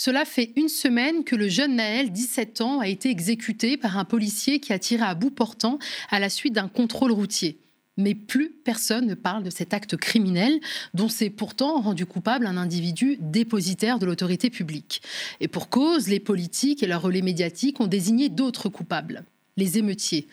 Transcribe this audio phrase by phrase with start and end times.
[0.00, 4.04] Cela fait une semaine que le jeune Naël, 17 ans, a été exécuté par un
[4.04, 7.58] policier qui a tiré à bout portant à la suite d'un contrôle routier.
[7.96, 10.60] Mais plus personne ne parle de cet acte criminel
[10.94, 15.02] dont s'est pourtant rendu coupable un individu dépositaire de l'autorité publique.
[15.40, 19.24] Et pour cause, les politiques et leurs relais médiatiques ont désigné d'autres coupables
[19.58, 20.28] les émeutiers,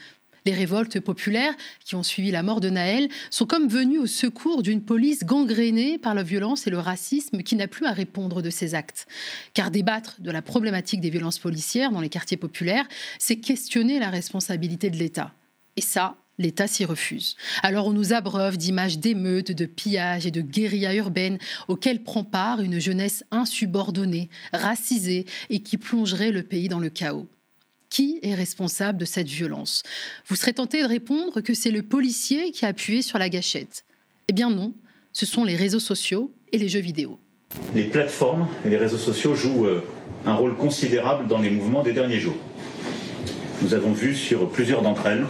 [0.46, 1.54] les révoltes populaires
[1.84, 5.98] qui ont suivi la mort de Naël sont comme venues au secours d'une police gangrénée
[5.98, 9.08] par la violence et le racisme qui n'a plus à répondre de ses actes.
[9.54, 12.88] Car débattre de la problématique des violences policières dans les quartiers populaires,
[13.20, 15.34] c'est questionner la responsabilité de l'État.
[15.76, 17.38] Et ça, L'État s'y refuse.
[17.64, 21.38] Alors on nous abreuve d'images d'émeutes, de pillages et de guérillas urbaines
[21.70, 27.30] auxquelles prend part une jeunesse insubordonnée, racisée et qui plongerait le pays dans le chaos.
[27.90, 29.84] Qui est responsable de cette violence?
[30.28, 33.86] Vous serez tenté de répondre que c'est le policier qui a appuyé sur la gâchette.
[34.28, 34.74] Eh bien non,
[35.14, 37.20] ce sont les réseaux sociaux et les jeux vidéo.
[37.74, 39.84] Les plateformes et les réseaux sociaux jouent euh,
[40.26, 42.36] un rôle considérable dans les mouvements des derniers jours.
[43.62, 45.26] Nous avons vu sur plusieurs d'entre elles,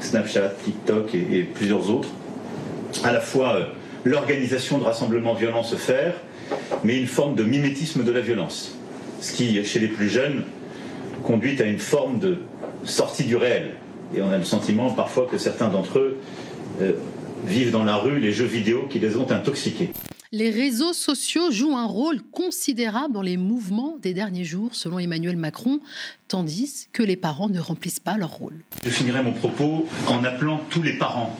[0.00, 2.10] Snapchat, TikTok et, plusieurs autres,
[3.04, 3.64] à la fois euh,
[4.04, 6.14] l'organisation de rassemblements violents se faire,
[6.84, 8.76] mais une forme de mimétisme de la violence.
[9.20, 10.44] Ce qui, chez les plus jeunes,
[11.26, 12.38] conduit à une forme de
[12.84, 13.74] sortie du réel.
[14.14, 16.18] Et on a le sentiment parfois que certains d'entre eux
[16.80, 16.92] euh,
[17.44, 19.90] vivent dans la rue les jeux vidéo qui les ont intoxiqués.
[20.32, 25.36] Les réseaux sociaux jouent un rôle considérable dans les mouvements des derniers jours, selon Emmanuel
[25.36, 25.80] Macron,
[26.28, 28.54] tandis que les parents ne remplissent pas leur rôle.
[28.84, 31.36] Je finirai mon propos en appelant tous les parents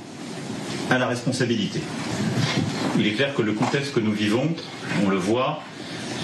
[0.91, 1.81] à la responsabilité.
[2.98, 4.48] Il est clair que le contexte que nous vivons,
[5.05, 5.62] on le voit,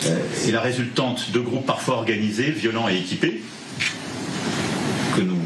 [0.06, 3.42] est la résultante de groupes parfois organisés, violents et équipés,
[5.17, 5.39] que nous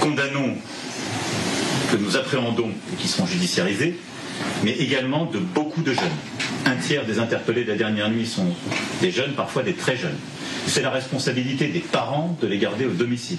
[0.00, 0.54] condamnons,
[1.90, 3.98] que nous appréhendons et qui sont judiciarisés,
[4.64, 6.04] mais également de beaucoup de jeunes.
[6.64, 8.54] Un tiers des interpellés de la dernière nuit sont
[9.00, 10.18] des jeunes, parfois des très jeunes.
[10.66, 13.38] C'est la responsabilité des parents de les garder au domicile.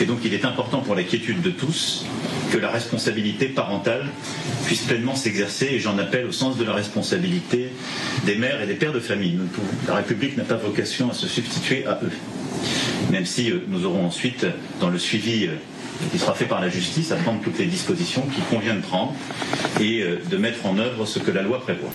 [0.00, 2.04] Et donc il est important pour la quiétude de tous
[2.52, 4.04] que la responsabilité parentale
[4.66, 7.70] puisse pleinement s'exercer et j'en appelle au sens de la responsabilité
[8.26, 9.38] des mères et des pères de famille.
[9.88, 12.12] La République n'a pas vocation à se substituer à eux.
[13.10, 14.44] Même si euh, nous aurons ensuite,
[14.80, 15.54] dans le suivi euh,
[16.10, 19.14] qui sera fait par la justice, à prendre toutes les dispositions qu'il convient de prendre
[19.80, 21.90] et euh, de mettre en œuvre ce que la loi prévoit.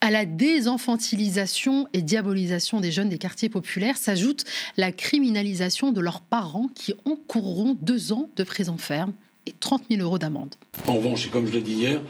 [0.00, 4.44] À la désenfantilisation et diabolisation des jeunes des quartiers populaires s'ajoute
[4.76, 9.12] la criminalisation de leurs parents qui encourront deux ans de prison ferme
[9.46, 10.54] et 30 000 euros d'amende.
[10.86, 12.00] En revanche, et comme je l'ai dit hier,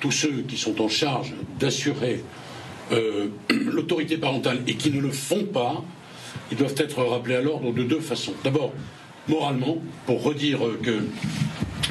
[0.00, 2.22] tous ceux qui sont en charge d'assurer
[2.92, 5.82] euh, l'autorité parentale et qui ne le font pas,
[6.50, 8.34] ils doivent être rappelés à l'ordre de deux façons.
[8.44, 8.72] D'abord,
[9.28, 11.00] moralement, pour redire que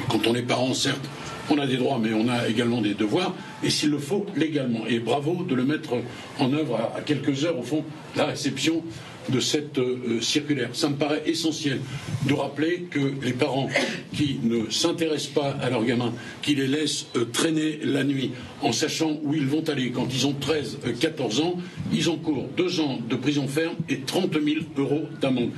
[0.08, 1.08] quand on est parent, certes,
[1.50, 4.86] on a des droits, mais on a également des devoirs, et s'il le faut, légalement.
[4.86, 5.94] Et bravo de le mettre
[6.38, 7.84] en œuvre à, quelques heures, au fond,
[8.16, 8.82] la réception
[9.28, 10.70] de cette euh, circulaire.
[10.72, 11.80] Ça me paraît essentiel
[12.26, 13.68] de rappeler que les parents
[14.14, 16.12] qui ne s'intéressent pas à leurs gamins,
[16.42, 20.26] qui les laissent euh, traîner la nuit en sachant où ils vont aller quand ils
[20.26, 21.56] ont 13, 14 euh, ans,
[21.92, 25.50] ils encourent deux ans de prison ferme et 30 000 euros d'amende.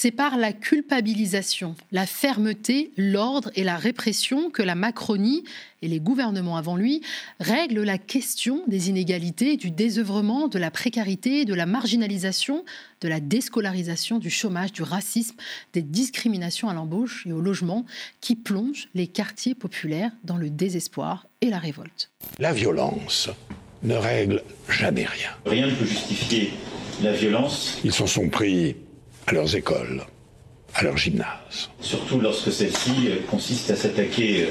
[0.00, 5.42] C'est par la culpabilisation, la fermeté, l'ordre et la répression que la Macronie
[5.82, 7.02] et les gouvernements avant lui
[7.40, 12.64] règlent la question des inégalités, du désœuvrement, de la précarité, de la marginalisation,
[13.00, 15.34] de la déscolarisation, du chômage, du racisme,
[15.72, 17.84] des discriminations à l'embauche et au logement
[18.20, 22.10] qui plongent les quartiers populaires dans le désespoir et la révolte.
[22.38, 23.30] La violence
[23.82, 25.30] ne règle jamais rien.
[25.46, 26.52] Rien ne peut justifier
[27.02, 27.78] la violence.
[27.84, 28.76] Ils s'en sont pris
[29.26, 30.02] à leurs écoles,
[30.74, 31.70] à leurs gymnases.
[31.80, 34.48] Surtout lorsque celle-ci consiste à s'attaquer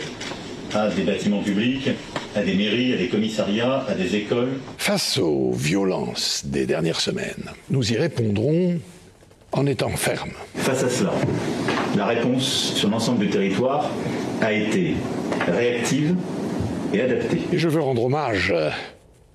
[0.74, 1.90] à des bâtiments publics,
[2.36, 4.60] à des mairies, à des commissariats, à des écoles.
[4.78, 8.80] Face aux violences des dernières semaines, nous y répondrons
[9.52, 10.34] en étant fermes.
[10.56, 11.14] Face à cela,
[11.96, 13.90] la réponse sur l'ensemble du territoire
[14.42, 14.96] a été
[15.48, 16.16] réactive
[16.94, 17.42] et adaptée.
[17.52, 18.54] Et je veux rendre hommage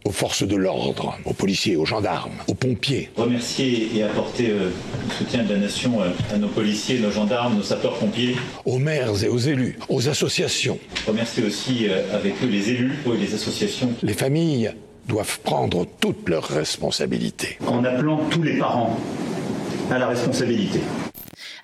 [0.05, 3.11] aux forces de l'ordre, aux policiers, aux gendarmes, aux pompiers.
[3.17, 4.71] Remercier et apporter euh,
[5.09, 8.37] le soutien de la nation euh, à nos policiers, nos gendarmes, nos sapeurs-pompiers.
[8.65, 10.79] Aux maires et aux élus, aux associations.
[11.07, 13.93] Remercier aussi euh, avec eux les élus et les associations.
[14.03, 14.73] Les familles
[15.07, 17.59] doivent prendre toutes leurs responsabilités.
[17.67, 18.99] En appelant tous les parents
[19.91, 20.81] à la responsabilité.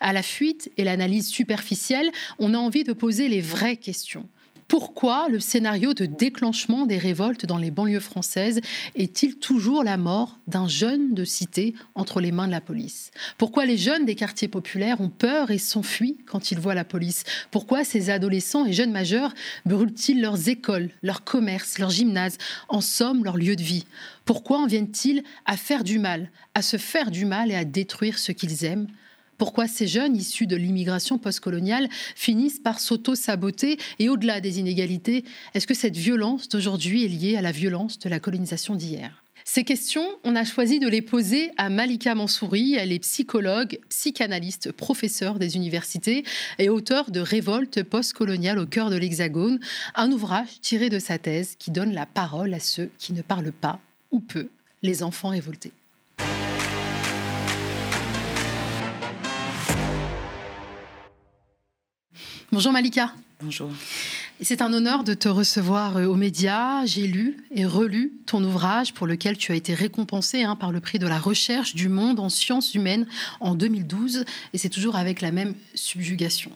[0.01, 4.29] À la fuite et l'analyse superficielle, on a envie de poser les vraies questions.
[4.69, 8.61] Pourquoi le scénario de déclenchement des révoltes dans les banlieues françaises
[8.95, 13.11] est-il toujours la mort d'un jeune de cité entre les mains de la police?
[13.39, 17.25] Pourquoi les jeunes des quartiers populaires ont peur et s'enfuient quand ils voient la police?
[17.51, 19.33] Pourquoi ces adolescents et jeunes majeurs
[19.65, 22.37] brûlent-ils leurs écoles, leurs commerces, leurs gymnases,
[22.69, 23.87] en somme leur lieu de vie?
[24.27, 28.19] Pourquoi en viennent-ils à faire du mal, à se faire du mal et à détruire
[28.19, 28.89] ce qu'ils aiment?
[29.39, 35.25] Pourquoi ces jeunes issus de l'immigration postcoloniale finissent par s'auto-saboter et au-delà des inégalités,
[35.55, 39.23] est-ce que cette violence d'aujourd'hui est liée à la violence de la colonisation d'hier?
[39.51, 42.75] Ces questions, on a choisi de les poser à Malika Mansouri.
[42.75, 46.23] Elle est psychologue, psychanalyste, professeure des universités
[46.59, 49.59] et auteure de Révolte postcoloniale au cœur de l'Hexagone,
[49.95, 53.53] un ouvrage tiré de sa thèse qui donne la parole à ceux qui ne parlent
[53.53, 53.81] pas
[54.11, 54.49] ou peu,
[54.83, 55.73] les enfants révoltés.
[62.51, 63.13] Bonjour Malika.
[63.43, 63.71] Bonjour.
[64.41, 66.87] C'est un honneur de te recevoir euh, aux médias.
[66.87, 70.81] J'ai lu et relu ton ouvrage pour lequel tu as été récompensé hein, par le
[70.81, 73.07] prix de la recherche du monde en sciences humaines
[73.41, 74.25] en 2012
[74.55, 76.51] et c'est toujours avec la même subjugation.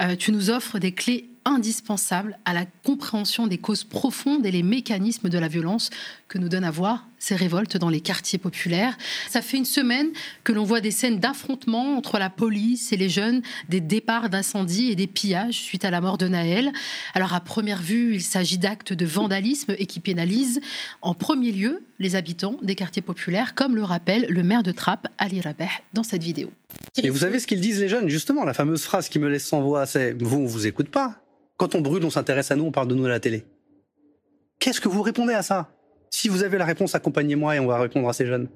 [0.00, 4.62] Euh, tu nous offres des clés indispensable à la compréhension des causes profondes et les
[4.62, 5.90] mécanismes de la violence
[6.28, 8.98] que nous donne à voir ces révoltes dans les quartiers populaires.
[9.30, 10.08] Ça fait une semaine
[10.44, 14.90] que l'on voit des scènes d'affrontements entre la police et les jeunes, des départs d'incendies
[14.90, 16.72] et des pillages suite à la mort de Naël.
[17.14, 20.60] Alors à première vue, il s'agit d'actes de vandalisme et qui pénalisent
[21.00, 25.06] en premier lieu les habitants des quartiers populaires, comme le rappelle le maire de Trappes,
[25.16, 26.50] Ali Rabeh, dans cette vidéo.
[26.96, 29.46] Et vous savez ce qu'ils disent les jeunes, justement, la fameuse phrase qui me laisse
[29.46, 31.22] sans voix, c'est «vous, on vous écoute pas».
[31.56, 33.44] Quand on brûle, on s'intéresse à nous, on parle de nous à la télé.
[34.58, 35.70] Qu'est-ce que vous répondez à ça?
[36.10, 38.48] Si vous avez la réponse, accompagnez-moi et on va répondre à ces jeunes.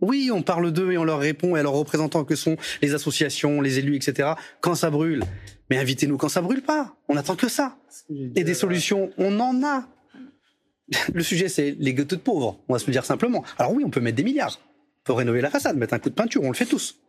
[0.00, 2.94] Oui, on parle d'eux et on leur répond et à leurs représentants que sont les
[2.94, 4.30] associations, les élus, etc.
[4.60, 5.22] Quand ça brûle.
[5.68, 6.96] Mais invitez-nous quand ça brûle pas.
[7.08, 7.76] On attend que ça.
[8.34, 9.86] Et des solutions, on en a.
[11.12, 12.58] Le sujet, c'est les gâteaux de pauvres.
[12.68, 13.44] On va se le dire simplement.
[13.58, 14.58] Alors oui, on peut mettre des milliards.
[15.04, 17.00] pour rénover la façade, mettre un coup de peinture, on le fait tous.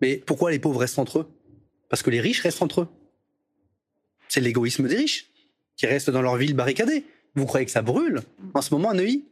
[0.00, 1.28] Mais pourquoi les pauvres restent entre eux?
[1.88, 2.88] Parce que les riches restent entre eux.
[4.32, 5.26] C'est l'égoïsme des riches
[5.76, 7.04] qui restent dans leur ville barricadée.
[7.34, 8.22] Vous croyez que ça brûle
[8.54, 9.26] en ce moment à Neuilly?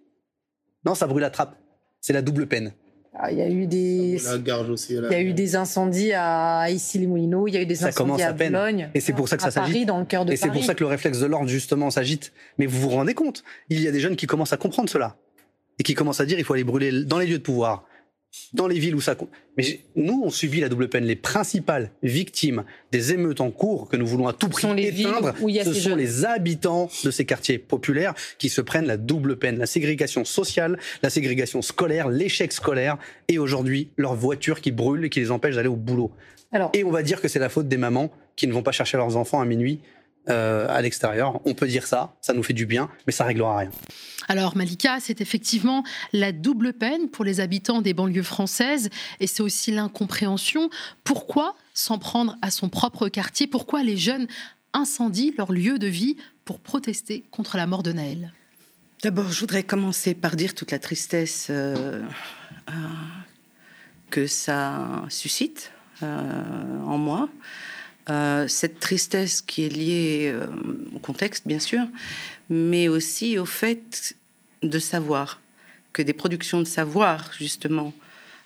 [0.85, 1.57] Non, ça brûle à trappe.
[2.03, 2.75] C'est la double peine.
[3.15, 7.55] Ah, il y a eu des, il y a eu des incendies à Issy-les-Moulineaux, il
[7.55, 9.89] y a eu des incendies à, Boulogne, et c'est pour ça que ça s'agite.
[9.89, 12.35] dans le cœur de Et c'est pour ça que le réflexe de l'ordre justement s'agite.
[12.59, 15.17] Mais vous vous rendez compte Il y a des jeunes qui commencent à comprendre cela
[15.79, 17.87] et qui commencent à dire il faut aller brûler dans les lieux de pouvoir
[18.53, 19.31] dans les villes où ça compte.
[19.57, 21.05] Mais nous, on subit la double peine.
[21.05, 25.35] Les principales victimes des émeutes en cours que nous voulons à tout prix éteindre,
[25.65, 29.59] ce sont les habitants de ces quartiers populaires qui se prennent la double peine.
[29.59, 32.99] La ségrégation sociale, la ségrégation scolaire, l'échec scolaire
[33.29, 36.11] et aujourd'hui leur voiture qui brûle et qui les empêche d'aller au boulot.
[36.73, 38.97] et on va dire que c'est la faute des mamans qui ne vont pas chercher
[38.97, 39.81] leurs enfants à minuit
[40.31, 41.41] euh, à l'extérieur.
[41.45, 43.71] On peut dire ça, ça nous fait du bien, mais ça réglera rien.
[44.29, 45.83] Alors Malika, c'est effectivement
[46.13, 50.71] la double peine pour les habitants des banlieues françaises et c'est aussi l'incompréhension.
[51.05, 53.47] Pourquoi s'en prendre à son propre quartier?
[53.47, 54.29] Pourquoi les jeunes
[54.73, 58.33] incendient leur lieu de vie pour protester contre la mort de Naël?
[59.03, 62.03] D'abord, je voudrais commencer par dire toute la tristesse euh,
[62.69, 62.73] euh,
[64.11, 65.73] que ça suscite
[66.03, 67.29] en moi.
[68.11, 70.47] Euh, cette tristesse qui est liée euh,
[70.95, 71.87] au contexte, bien sûr,
[72.49, 74.17] mais aussi au fait
[74.63, 75.41] de savoir
[75.93, 77.93] que des productions de savoir, justement,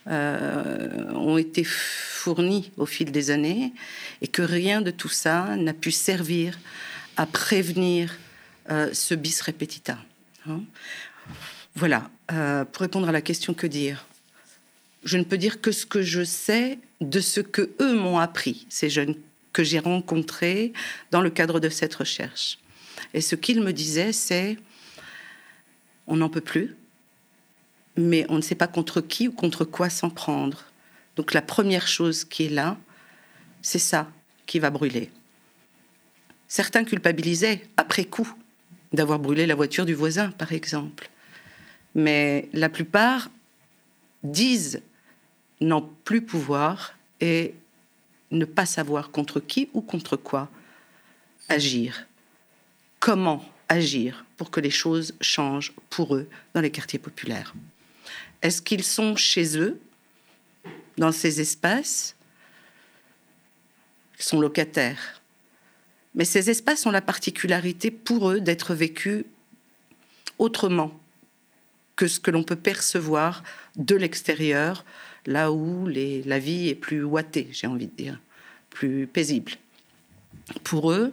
[0.09, 3.73] euh, ont été fournies au fil des années
[4.21, 6.59] et que rien de tout ça n'a pu servir
[7.17, 8.19] à prévenir
[8.93, 9.99] ce bis repetita.
[10.49, 10.63] Hein.
[11.75, 14.07] voilà, pour répondre à la question que dire?
[15.05, 18.67] Je ne peux dire que ce que je sais de ce que eux m'ont appris,
[18.71, 19.17] ces jeunes
[19.55, 20.75] que j'ai rencontrés
[21.11, 22.59] dans le cadre de cette recherche.
[23.15, 24.59] Et ce qu'ils me disaient, c'est
[26.07, 26.77] on n'en peut plus,
[27.97, 30.65] mais on ne sait pas contre qui ou contre quoi s'en prendre.
[31.17, 32.77] Donc la première chose qui est là,
[33.63, 34.11] c'est ça
[34.45, 35.11] qui va brûler.
[36.49, 38.31] Certains culpabilisaient après coup
[38.93, 41.09] d'avoir brûlé la voiture du voisin, par exemple.
[41.95, 43.31] Mais la plupart
[44.23, 44.83] disent
[45.61, 47.55] n'en plus pouvoir et
[48.35, 50.49] ne pas savoir contre qui ou contre quoi
[51.49, 52.07] agir.
[53.01, 57.55] Comment agir pour que les choses changent pour eux dans les quartiers populaires?
[58.43, 59.81] Est-ce qu'ils sont chez eux,
[60.99, 62.15] dans ces espaces?
[64.19, 65.23] Ils sont locataires.
[66.15, 69.25] Mais ces espaces ont la particularité pour eux d'être vécus
[70.39, 70.99] autrement
[71.97, 73.43] que ce que l'on peut percevoir
[73.77, 74.85] de l'extérieur
[75.27, 78.21] là où la vie est plus ouatée, j'ai envie de dire,
[78.71, 79.53] plus paisible.
[80.63, 81.13] Pour eux,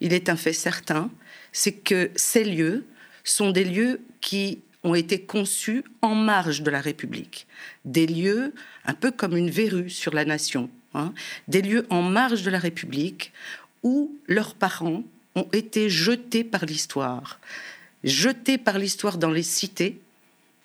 [0.00, 1.10] il est un fait certain,
[1.52, 2.84] c'est que ces lieux
[3.24, 7.46] sont des lieux qui ont été conçus en marge de la République.
[7.84, 8.52] Des lieux
[8.84, 10.70] un peu comme une verrue sur la nation.
[10.94, 11.12] Hein.
[11.48, 13.32] Des lieux en marge de la République
[13.82, 15.04] où leurs parents
[15.34, 17.40] ont été jetés par l'histoire.
[18.04, 20.00] Jetés par l'histoire dans les cités,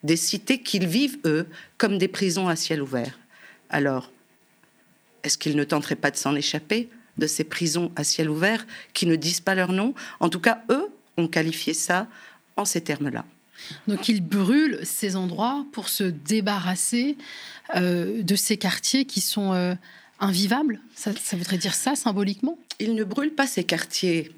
[0.04, 3.20] des cités qu'ils vivent, eux, comme des prisons à ciel ouvert.
[3.70, 4.12] Alors,
[5.24, 9.06] est-ce qu'ils ne tenteraient pas de s'en échapper de ces prisons à ciel ouvert qui
[9.06, 9.94] ne disent pas leur nom?
[10.20, 10.88] En tout cas, eux
[11.18, 12.08] ont qualifié ça
[12.56, 13.26] en ces termes-là.
[13.88, 17.18] Donc ils brûlent ces endroits pour se débarrasser
[17.76, 19.74] euh, de ces quartiers qui sont euh,
[20.20, 20.80] invivables?
[20.96, 22.58] Ça, voudrait dire ça symboliquement?
[22.80, 24.32] Ils ne brûlent pas ces quartiers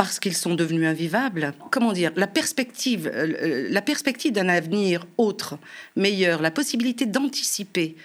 [0.00, 1.52] parce qu'ils sont devenus invivables.
[1.70, 5.58] Comment dire La perspective, euh, la perspective d'un avenir autre,
[5.94, 7.96] meilleur, la possibilité d'anticiper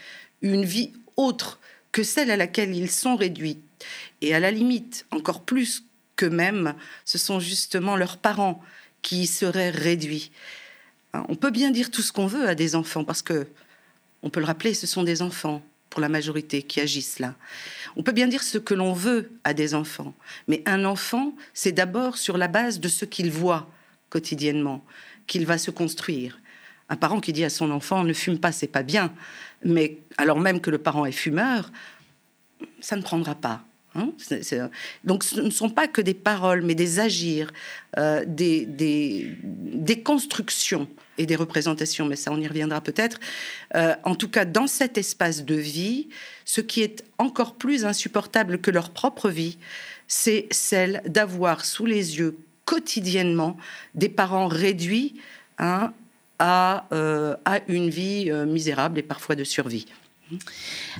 [0.41, 1.57] une vie autre
[1.93, 3.61] que celle à laquelle ils sont réduits,
[4.19, 5.85] et à la limite, encore plus
[6.17, 6.75] qu'eux-mêmes,
[7.05, 8.61] ce sont justement leurs parents
[9.01, 10.31] qui seraient réduits.
[11.13, 13.47] Hein, on peut bien dire tout ce qu'on veut à des enfants, parce que,
[14.21, 15.63] on peut le rappeler, ce sont des enfants,
[15.95, 17.35] pour la majorité, qui agissent là.
[17.95, 20.13] On peut bien dire ce que l'on veut à des enfants,
[20.49, 23.69] mais un enfant, c'est d'abord sur la base de ce qu'il voit
[24.09, 24.83] quotidiennement
[25.25, 26.37] qu'il va se construire.
[26.89, 29.13] Un parent qui dit à son enfant ne fume pas, c'est pas bien,
[29.63, 31.71] mais alors même que le parent est fumeur,
[32.81, 33.63] ça ne prendra pas.
[33.95, 34.11] Hein,
[35.05, 37.53] donc ce ne sont pas que des paroles, mais des agirs,
[37.97, 43.19] euh, des, constructions et des représentations, mais ça on y reviendra peut-être.
[43.75, 46.09] Euh, en tout cas, dans cet espace de vie,
[46.43, 49.57] ce qui est encore plus insupportable que leur propre vie,
[50.07, 53.55] c'est celle d'avoir sous les yeux quotidiennement
[53.93, 55.15] des parents réduits
[55.57, 55.93] hein,
[56.37, 59.85] à, euh, à une vie misérable et parfois de survie.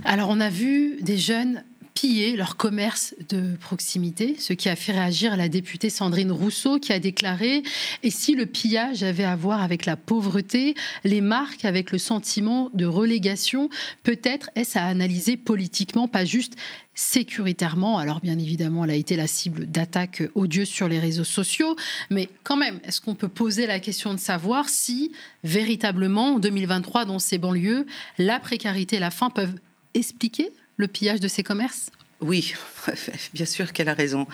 [0.04, 1.64] Alors on a vu des jeunes
[1.96, 6.92] piller leur commerce de proximité, ce qui a fait réagir la députée Sandrine Rousseau qui
[6.92, 7.64] a déclaré
[8.04, 10.76] Et si le pillage avait à voir avec la pauvreté,
[11.06, 13.70] les marques avec le sentiment de relégation,
[14.04, 16.56] peut-être est-ce à analyser politiquement, pas juste
[16.96, 17.98] sécuritairement?
[17.98, 21.78] Alors bien évidemment, elle a été la cible d'attaques odieuses sur les réseaux sociaux,
[22.10, 25.14] mais quand même, est-ce qu'on peut poser la question de savoir si
[25.46, 27.86] véritablement, en 2023, dans ces banlieues,
[28.18, 29.56] la précarité et la faim peuvent
[29.94, 31.90] expliquer le pillage de ces commerces?
[32.22, 32.54] Oui,
[33.34, 34.26] bien sûr qu'elle a raison.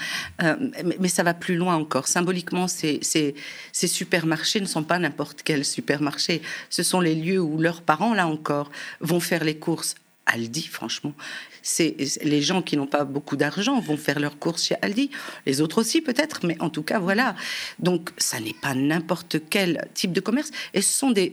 [0.44, 0.56] Euh,
[1.00, 2.08] mais, ça va plus loin encore.
[2.08, 6.42] Symboliquement, ces, ces, supermarchés ne sont pas n'importe quel supermarché.
[6.70, 9.96] Ce sont les lieux où leurs parents, là encore, vont faire les courses.
[10.32, 11.14] Aldi, franchement,
[11.62, 15.12] c'est les gens qui n'ont pas beaucoup d'argent vont faire leurs courses chez Aldi,
[15.46, 17.36] les autres aussi peut-être, mais en tout cas voilà.
[17.80, 21.32] Donc ça n'est pas n'importe quel type de commerce, et ce sont des,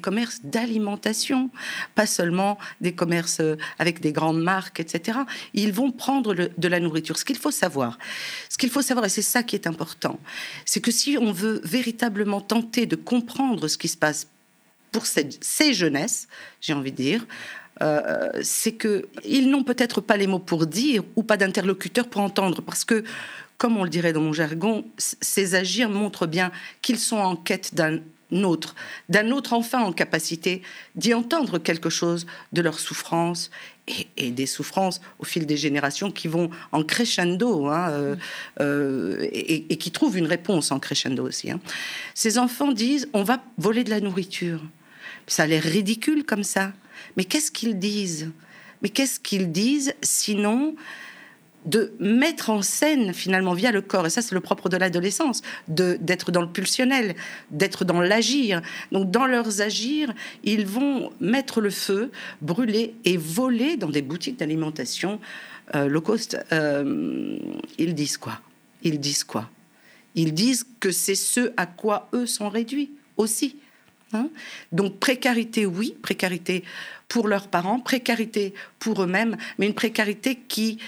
[0.00, 1.50] commerces d'alimentation,
[1.94, 5.18] pas seulement des commerces euh, avec des grandes marques, etc.
[5.54, 7.18] Ils vont prendre de la nourriture.
[7.18, 7.98] Ce qu'il faut savoir,
[8.48, 10.18] ce qu'il faut savoir, et c'est ça qui est important,
[10.64, 14.26] c'est que si on veut véritablement tenter de comprendre ce qui se passe
[14.92, 16.26] pour ces jeunesses,
[16.60, 17.26] j'ai envie de dire,
[17.82, 22.20] euh, c'est que ils n'ont peut-être pas les mots pour dire ou pas d'interlocuteur pour
[22.20, 23.04] entendre, parce que,
[23.58, 26.50] comme on le dirait dans mon jargon, ces agirs montrent bien
[26.82, 27.98] qu'ils sont en quête d'un
[28.44, 28.74] autre,
[29.08, 30.62] d'un autre enfin en capacité
[30.94, 33.50] d'y entendre quelque chose de leur souffrance
[34.16, 38.16] et, des souffrances au fil des générations qui vont en crescendo hein, euh,
[38.60, 41.50] euh, et, qui trouvent une réponse en crescendo aussi.
[41.50, 41.60] Hein.
[42.14, 44.60] Ces enfants disent on va voler de la nourriture.
[45.26, 46.72] Ça a l'air ridicule comme ça.
[47.16, 48.30] Mais qu'est-ce qu'ils disent?
[48.82, 50.74] Mais qu'est-ce qu'ils disent sinon
[51.66, 55.42] de mettre en scène finalement via le corps, et ça c'est le propre de l'adolescence,
[55.68, 57.14] d'être dans le pulsionnel,
[57.50, 58.62] d'être dans l'agir.
[58.92, 64.38] Donc dans leurs agirs, ils vont mettre le feu, brûler et voler dans des boutiques
[64.38, 65.20] d'alimentation
[65.74, 66.38] euh, low cost.
[66.52, 67.38] Euh,
[67.78, 68.40] ils disent quoi?
[68.82, 69.50] Ils disent quoi?
[70.14, 73.56] Ils disent que c'est ce à quoi eux sont réduits aussi.
[74.12, 74.28] Hein?
[74.72, 76.64] Donc précarité, oui, précarité
[77.10, 80.78] pour leurs parents, précarité pour eux-mêmes, mais une précarité qui,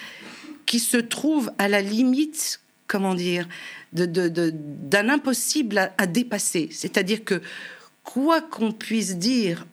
[0.64, 3.48] qui se trouve à la limite, comment dire,
[3.92, 6.68] d'un de, impossible à dépasser.
[6.70, 7.42] C'est-à-dire que
[8.04, 9.66] quoi qu'on puisse dire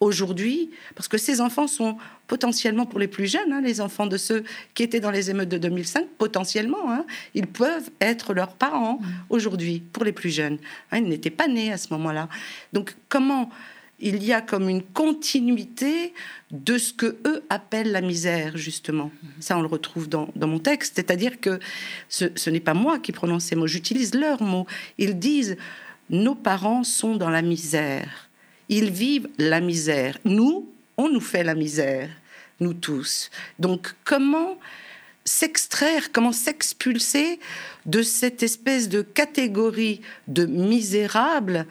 [0.00, 4.16] aujourd'hui, parce que ces enfants sont potentiellement pour les plus jeunes, hein, les enfants de
[4.16, 4.44] ceux
[4.74, 9.06] qui étaient dans les émeutes de 2005, potentiellement, hein, ils peuvent être leurs parents mmh.
[9.28, 10.56] aujourd'hui, pour les plus jeunes.
[10.90, 12.30] Hein, ils n'étaient pas nés à ce moment-là.
[12.72, 13.50] Donc comment
[14.02, 16.12] il y a comme une continuité
[16.50, 19.10] de ce que eux appellent la misère, justement.
[19.22, 19.28] Mmh.
[19.40, 20.96] Ça, on le retrouve dans, mon texte.
[20.96, 21.58] C'est-à-dire que
[22.08, 24.66] ce, ce n'est pas moi qui prononce ces mots, j'utilise leurs mots.
[24.98, 25.56] Ils disent,
[26.10, 28.28] nos parents sont dans la misère
[28.72, 30.16] ils vivent la misère.
[30.24, 30.66] Nous,
[30.96, 32.08] on nous fait la misère,
[32.58, 33.30] nous tous.
[33.58, 34.58] Donc comment
[35.24, 37.38] s'extraire, comment s'expulser
[37.84, 41.66] de cette espèce de catégorie de misérables,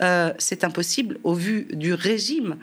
[0.00, 2.56] euh, c'est impossible au vu du régime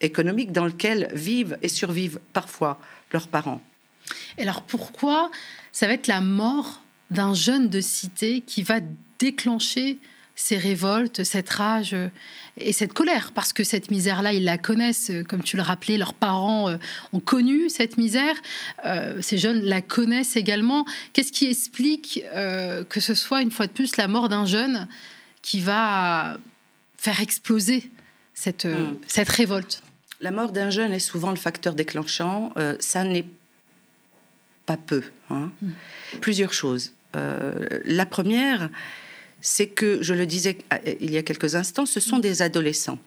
[0.00, 2.78] économique dans lequel vivent et survivent parfois
[3.12, 3.60] leurs parents.
[4.38, 5.30] alors pourquoi
[5.72, 8.80] ça va être la mort d'un jeune de cité qui va
[9.18, 9.98] déclencher
[10.36, 12.08] ces révoltes, cette rage euh,
[12.58, 15.96] et cette colère, parce que cette misère-là, ils la connaissent, euh, comme tu le rappelais,
[15.96, 16.76] leurs parents euh,
[17.14, 18.36] ont connu cette misère,
[19.20, 20.84] ces jeunes la connaissent également.
[21.12, 24.86] Qu'est-ce qui explique que ce soit une fois de plus la mort d'un jeune
[25.42, 26.36] qui va
[27.06, 27.90] faire exploser
[28.34, 28.98] cette, hmm.
[29.06, 29.82] cette révolte
[30.20, 33.26] La mort d'un jeune est souvent le facteur déclenchant, ça n'est
[34.66, 35.02] pas peu.
[35.30, 35.50] Hein.
[35.62, 35.70] Hmm.
[36.20, 36.92] Plusieurs choses.
[37.14, 38.70] la première,
[39.40, 42.98] c'est que, je le disais euh, il y a quelques instants, ce sont des adolescents.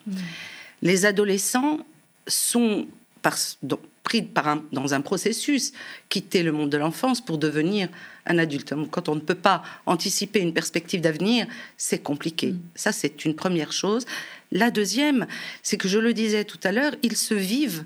[0.81, 1.85] Les adolescents
[2.27, 2.87] sont
[4.09, 4.27] pris
[4.71, 5.71] dans un processus,
[6.09, 7.89] quitter le monde de l'enfance pour devenir
[8.25, 8.73] un adulte.
[8.89, 11.45] Quand on ne peut pas anticiper une perspective d'avenir,
[11.77, 12.53] c'est compliqué.
[12.53, 12.59] Mm.
[12.73, 14.05] Ça, c'est une première chose.
[14.51, 15.27] La deuxième,
[15.61, 17.83] c'est que je le disais tout à l'heure, ils se vivent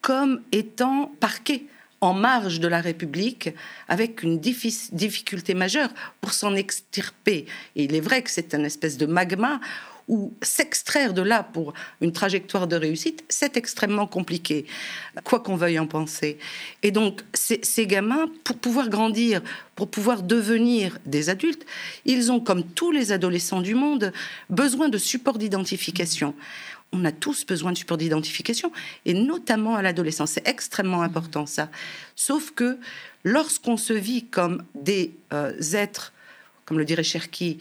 [0.00, 1.66] comme étant parqués
[2.00, 3.50] en marge de la République
[3.88, 5.90] avec une difficulté majeure
[6.22, 7.44] pour s'en extirper.
[7.74, 9.60] Et il est vrai que c'est un espèce de magma
[10.08, 14.66] où s'extraire de là pour une trajectoire de réussite, c'est extrêmement compliqué,
[15.24, 16.38] quoi qu'on veuille en penser.
[16.82, 19.42] Et donc, ces, ces, gamins, pour pouvoir grandir,
[19.74, 21.66] pour pouvoir devenir des adultes,
[22.04, 24.12] ils ont, comme tous les adolescents du monde,
[24.48, 26.34] besoin de support d'identification
[26.92, 28.72] on a tous besoin de support d'identification,
[29.04, 30.32] et notamment à l'adolescence.
[30.32, 31.68] C'est extrêmement important ça.
[32.14, 32.78] Sauf que
[33.24, 36.12] lorsqu'on se vit comme des euh, êtres,
[36.64, 37.58] comme le dirait Cherki,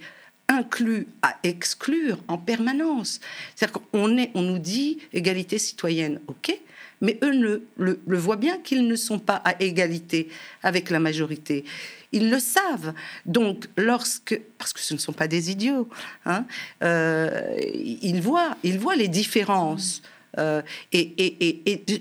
[0.48, 3.20] inclus à exclure en permanence,
[3.56, 6.58] c'est-à-dire qu'on on nous dit égalité citoyenne, ok,
[7.02, 10.30] mais eux ne, le, voient bien qu'ils ne sont pas à égalité
[10.64, 11.66] avec la majorité.
[12.12, 12.94] Ils le savent.
[13.25, 15.90] Donc, lorsque, parce que ce ne sont pas des idiots,
[16.25, 16.46] hein,
[16.84, 20.02] euh, ils, voient, les différences.
[20.38, 20.62] Euh,
[20.94, 21.14] et,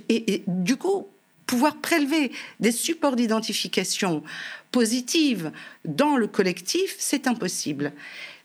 [0.09, 1.09] et, du coup,
[1.47, 4.23] pouvoir prélever des supports d'identification
[4.71, 5.53] positive
[5.85, 7.93] dans le collectif, c'est impossible.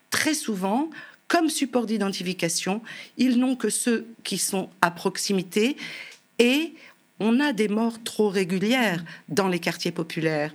[0.10, 0.90] Très souvent,
[1.28, 2.82] comme support d'identification,
[3.18, 5.78] ils n'ont que ceux qui sont à proximité
[6.40, 6.74] et
[7.20, 10.54] on a des morts trop régulières dans les quartiers populaires.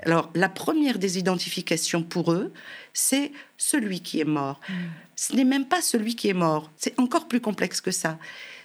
[0.00, 2.52] Alors, la première des identifications pour eux,
[2.92, 4.60] c'est celui qui est mort.
[4.68, 4.72] Mm.
[5.14, 8.18] Ce n'est même pas celui qui est mort, c'est encore plus complexe que ça.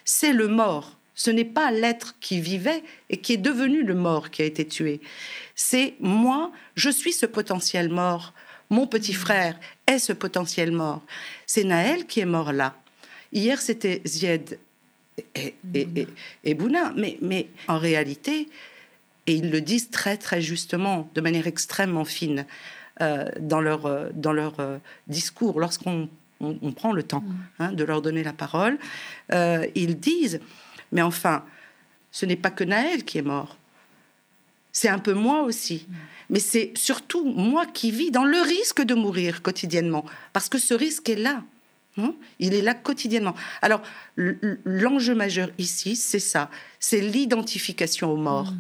[0.06, 0.98] C'est le mort.
[1.14, 4.66] Ce n'est pas l'être qui vivait et qui est devenu le mort qui a été
[4.66, 5.02] tué.
[5.56, 8.34] C'est moi, je suis ce potentiel mort.
[8.70, 9.16] Mon petit mm.
[9.16, 9.60] frère
[9.96, 11.02] est ce potentiel mort?
[11.46, 12.76] C'est Naël qui est mort là.
[13.34, 14.60] Hier, c'était Zied
[15.36, 15.56] et,
[16.44, 16.94] et, Bouna.
[16.96, 18.50] Mais, mais en réalité,
[19.28, 22.46] et ils le disent très très justement, de manière extrêmement fine,
[23.02, 24.78] euh, dans leur, euh, dans leur euh,
[25.08, 27.36] discours, lorsqu'on on, prend le temps mm.
[27.60, 28.78] hein, de leur donner la parole,
[29.32, 30.40] ils disent,
[30.92, 31.46] mais enfin,
[32.12, 33.58] ce n'est pas que Naël qui est mort,
[34.72, 35.88] c'est un peu moi aussi.
[36.30, 40.74] Mais c'est surtout moi qui vis dans le risque de mourir quotidiennement, parce que ce
[40.74, 41.44] risque est là.
[41.98, 43.36] Hein, il est là quotidiennement.
[43.62, 43.82] Alors,
[44.16, 48.54] l'enjeu majeur ici, c'est ça, c'est l'identification aux morts.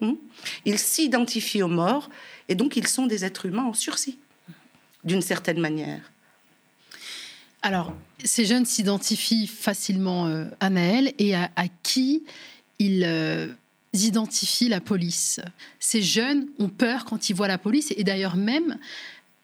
[0.00, 0.06] Mm.
[0.06, 0.16] Hein,
[0.64, 2.08] ils s'identifient aux morts
[2.48, 4.18] et donc ils sont des êtres humains en sursis,
[5.04, 6.00] d'une certaine manière.
[7.60, 7.92] Alors,
[8.24, 11.50] ces jeunes s'identifient facilement euh, à Naël et à,
[11.82, 12.24] qui
[12.78, 13.48] ils euh,
[13.92, 15.40] identifient la police.
[15.78, 18.78] Ces jeunes ont peur quand ils voient la police et d'ailleurs même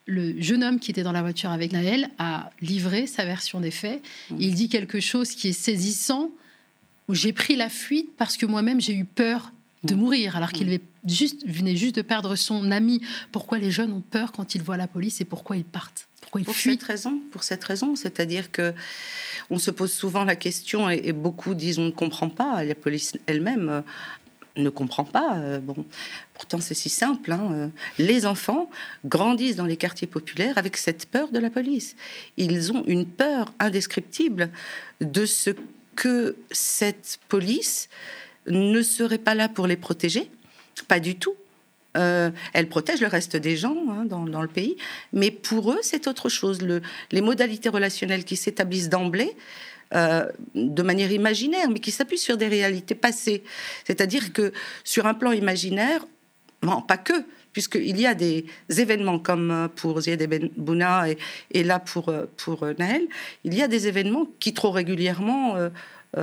[0.06, 3.72] le jeune homme qui était dans la voiture avec Naël a livré sa version des
[3.72, 4.02] faits.
[4.30, 4.36] Mmh.
[4.38, 6.30] Il dit quelque chose qui est saisissant.
[7.08, 9.98] J'ai pris la fuite parce que moi-même j'ai eu peur de mmh.
[9.98, 10.78] mourir, alors qu'il mmh.
[11.46, 13.00] venait juste de perdre son ami.
[13.32, 16.06] Pourquoi les jeunes ont peur quand ils voient la police et pourquoi ils partent?
[16.20, 16.72] Pourquoi ils pour fuient?
[16.72, 18.74] cette raison, Pour cette raison, c'est-à-dire que
[19.50, 22.62] on se pose souvent la question et, et beaucoup disent on ne comprend pas.
[22.62, 23.82] La police elle-même
[24.56, 25.36] ne comprend pas.
[25.36, 25.84] Euh, bon,
[26.34, 27.32] pourtant c'est si simple.
[27.32, 27.68] Hein, euh.
[27.98, 28.70] les enfants
[29.04, 31.96] grandissent dans les quartiers populaires avec cette peur de la police.
[32.36, 34.50] Ils ont une peur indescriptible
[35.00, 35.50] de ce
[35.94, 37.88] que cette police
[38.46, 40.30] ne serait pas là pour les protéger,
[40.88, 41.34] pas du tout.
[41.96, 44.76] Euh, elle protège le reste des gens hein, dans, dans, le pays,
[45.14, 46.60] mais pour eux, c'est autre chose.
[46.60, 49.34] Le, les modalités relationnelles qui s'établissent d'emblée
[49.94, 53.44] euh, de manière imaginaire, mais qui s'appuie sur des réalités passées.
[53.84, 56.04] C'est-à-dire que sur un plan imaginaire,
[56.62, 57.12] bon, pas que,
[57.52, 61.06] puisqu'il y a des événements comme euh, pour Ziad Ben Bouna
[61.52, 63.02] et, là pour, euh, pour Naël,
[63.44, 65.54] il y a des événements qui trop régulièrement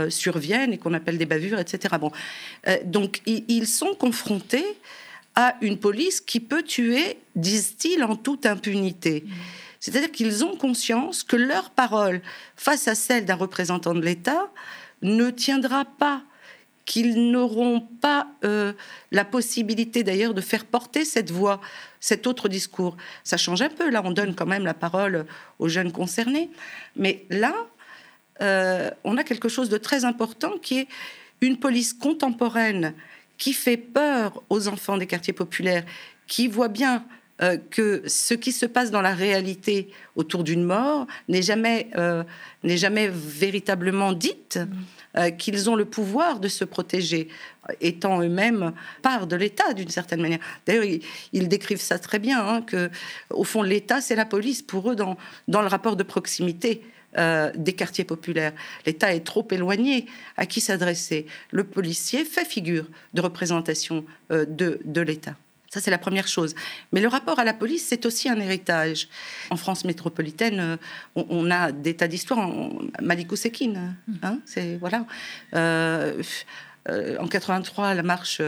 [0.09, 1.95] surviennent et qu'on appelle des bavures, etc.
[1.99, 2.11] Bon,
[2.85, 4.65] donc ils sont confrontés
[5.35, 9.23] à une police qui peut tuer, disent-ils, en toute impunité.
[9.83, 12.21] C'est-à-dire qu'ils ont conscience que leur parole
[12.55, 14.49] face à celle d'un représentant de l'État
[15.01, 16.23] ne tiendra pas
[16.85, 18.71] qu'ils n'auront pas euh,
[19.11, 21.59] la possibilité d'ailleurs de faire porter cette voix,
[21.99, 22.95] cet autre discours.
[23.25, 25.25] Ça change un peu, là on donne quand même la parole
[25.59, 26.49] aux jeunes concernés,
[26.95, 27.53] mais là
[28.39, 30.87] euh, on a quelque chose de très important qui est
[31.41, 32.93] une police contemporaine
[33.37, 35.83] qui fait peur aux enfants des quartiers populaires,
[36.25, 37.03] qui voit bien
[37.41, 41.89] euh, que ce qui se passe dans la réalité autour d'une mort n'est jamais,
[42.63, 44.57] n'est jamais véritablement dite.
[44.57, 44.75] Mmh.
[45.15, 47.27] Euh, qu'ils ont le pouvoir de se protéger,
[47.81, 50.39] étant eux-mêmes part de l'État d'une certaine manière.
[50.65, 50.85] D'ailleurs,
[51.33, 52.89] ils, décrivent ça très bien, hein, que
[53.29, 55.15] au fond l'État c'est la police pour eux dans,
[55.47, 56.81] dans le rapport de proximité.
[57.15, 58.53] Euh, des quartiers populaires.
[58.87, 61.27] L'État est trop éloigné à qui s'adresser.
[61.51, 65.35] Le policier fait figure de représentation euh, de, de l'État.
[65.73, 66.53] Ça, c'est la première chose.
[66.91, 69.07] Mais le rapport à la police, c'est aussi un héritage.
[69.49, 70.77] En France métropolitaine, euh,
[71.15, 72.47] on, a des tas d'histoires.
[73.01, 75.07] Malikou Sekine, hein, c'est voilà.
[75.55, 76.21] Euh,
[76.89, 78.41] euh, en 83, la marche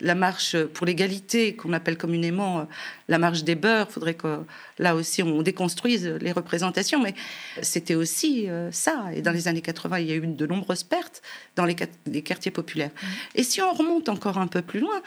[0.00, 2.64] la marche pour l'égalité, qu'on appelle communément euh,
[3.08, 3.86] la marche des beurs.
[3.90, 4.44] Il faudrait que
[4.78, 7.14] là aussi on déconstruise les représentations, mais
[7.62, 9.06] c'était aussi euh, ça.
[9.14, 11.22] Et dans les années 80, il y a eu de nombreuses pertes
[11.56, 11.74] dans les,
[12.22, 12.90] quartiers populaires.
[13.34, 15.02] Et si on remonte encore un peu plus loin,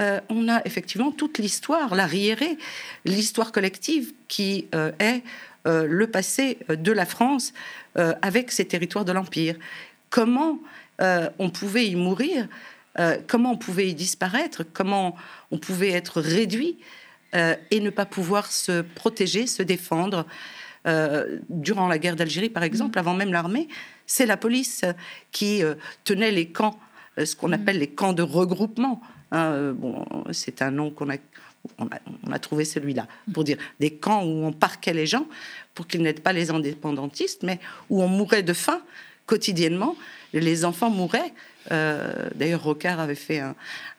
[0.00, 2.58] euh, on a effectivement toute l'histoire, l'arriéré,
[3.04, 4.66] l'histoire collective qui
[4.98, 5.22] est
[5.64, 7.52] le passé de la France
[7.94, 9.54] avec ses territoires de l'Empire.
[10.10, 10.58] Comment
[11.38, 12.48] on pouvait y mourir.
[12.98, 15.16] Euh, comment on pouvait y disparaître, comment
[15.50, 16.78] on pouvait être réduit
[17.34, 20.26] euh, et ne pas pouvoir se protéger, se défendre.
[20.86, 23.68] Euh, durant la guerre d'Algérie, par exemple, avant même l'armée,
[24.04, 24.84] c'est la police
[25.30, 25.62] qui
[26.02, 26.78] tenait les camps,
[27.16, 29.00] ce qu'on appelle les camps de regroupement.
[29.30, 31.16] Hein, bon, c'est un nom qu'on a
[31.78, 35.28] on a, trouvé celui-là, pour dire des camps où on parquait les gens
[35.76, 38.82] pour qu'ils n'aident pas les indépendantistes, mais où on mourait de faim
[39.26, 39.96] quotidiennement.
[40.32, 41.32] Les enfants mouraient
[41.70, 43.40] euh, d'ailleurs, Rocard avait fait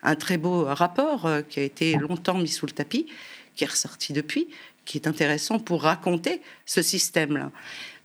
[0.02, 3.06] un, très beau rapport euh, qui a été longtemps mis sous le tapis,
[3.54, 4.48] qui est ressorti depuis,
[4.84, 7.50] qui est intéressant pour raconter ce système-là.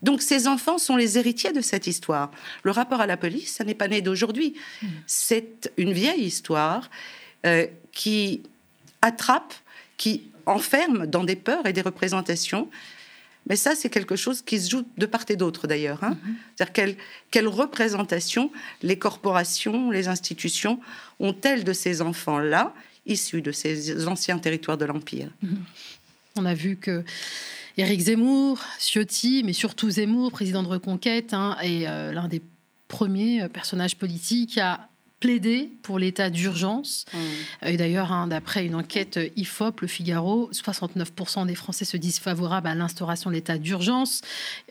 [0.02, 2.30] Donc ces enfants sont les héritiers de cette histoire.
[2.62, 4.54] Le rapport à la police, ça n'est pas né d'aujourd'hui.
[5.06, 6.88] C'est une vieille histoire
[7.44, 8.42] euh, qui
[9.02, 9.52] attrape,
[9.98, 12.70] qui enferme dans des peurs et des représentations
[13.46, 16.02] mais ça, c'est quelque chose qui se joue de part et d'autre d'ailleurs.
[16.04, 16.12] Hein.
[16.12, 16.34] Mm-hmm.
[16.56, 16.96] C'est-à-dire
[17.30, 18.50] quelle, représentation
[18.82, 20.80] les corporations, les institutions
[21.18, 22.74] ont-elles de ces enfants-là,
[23.06, 25.30] issus de ces anciens territoires de l'Empire?
[25.44, 25.56] Mm-hmm.
[26.36, 27.04] On a vu que
[27.76, 32.42] Éric Zemmour, Ciotti, mais surtout Zemmour, président de Reconquête, hein, est euh, l'un des
[32.88, 34.88] premiers euh, personnages politiques à
[35.20, 37.04] plaider pour l'état d'urgence.
[37.12, 37.66] Mmh.
[37.66, 42.66] Et d'ailleurs, hein, d'après une enquête IFOP, Le Figaro, 69% des Français se disent favorables
[42.66, 44.22] à l'instauration de l'état d'urgence.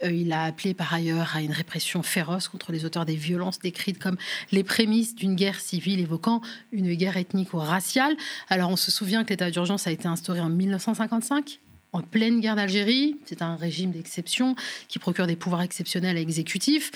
[0.03, 3.59] Euh, il a appelé par ailleurs à une répression féroce contre les auteurs des violences
[3.59, 4.17] décrites comme
[4.51, 8.17] les prémices d'une guerre civile évoquant une guerre ethnique ou raciale.
[8.49, 11.59] Alors on se souvient que l'état d'urgence a été instauré en 1955
[11.91, 13.17] en pleine guerre d'Algérie.
[13.25, 14.55] C'est un régime d'exception
[14.87, 16.91] qui procure des pouvoirs exceptionnels à l'exécutif.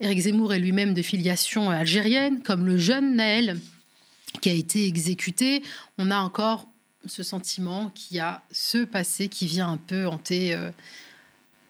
[0.00, 3.58] Éric Zemmour est lui-même de filiation algérienne, comme le jeune Naël
[4.40, 5.62] qui a été exécuté.
[5.98, 6.68] On a encore
[7.06, 10.70] ce sentiment qu'il y a ce passé qui vient un peu hanter euh,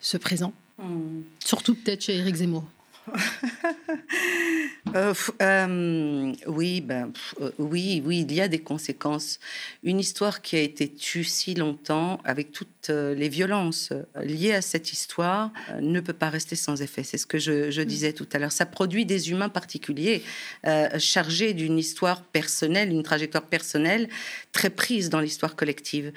[0.00, 0.52] ce présent.
[0.78, 1.22] Hmm.
[1.44, 2.64] Surtout peut-être chez Éric Zemmour.
[4.94, 9.38] Euh, euh, oui, ben, euh, oui, oui, il y a des conséquences.
[9.82, 13.92] Une histoire qui a été tue si longtemps, avec toutes les violences
[14.22, 17.02] liées à cette histoire, ne peut pas rester sans effet.
[17.02, 17.84] C'est ce que je, je, mm.
[17.84, 18.50] disais tout à l'heure.
[18.50, 20.22] Ça produit des humains particuliers,
[20.98, 24.08] chargés d'une histoire personnelle, une trajectoire personnelle
[24.52, 26.12] très prise dans l'histoire collective.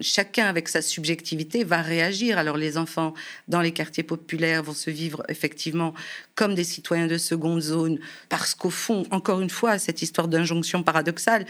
[0.00, 2.38] Chacun, avec sa subjectivité, va réagir.
[2.38, 3.14] Alors les enfants
[3.46, 5.94] dans les quartiers populaires vont se vivre effectivement
[6.36, 10.84] comme des citoyens de seconde zone, parce qu'au fond, encore une fois, cette histoire d'injonction
[10.84, 11.46] paradoxale,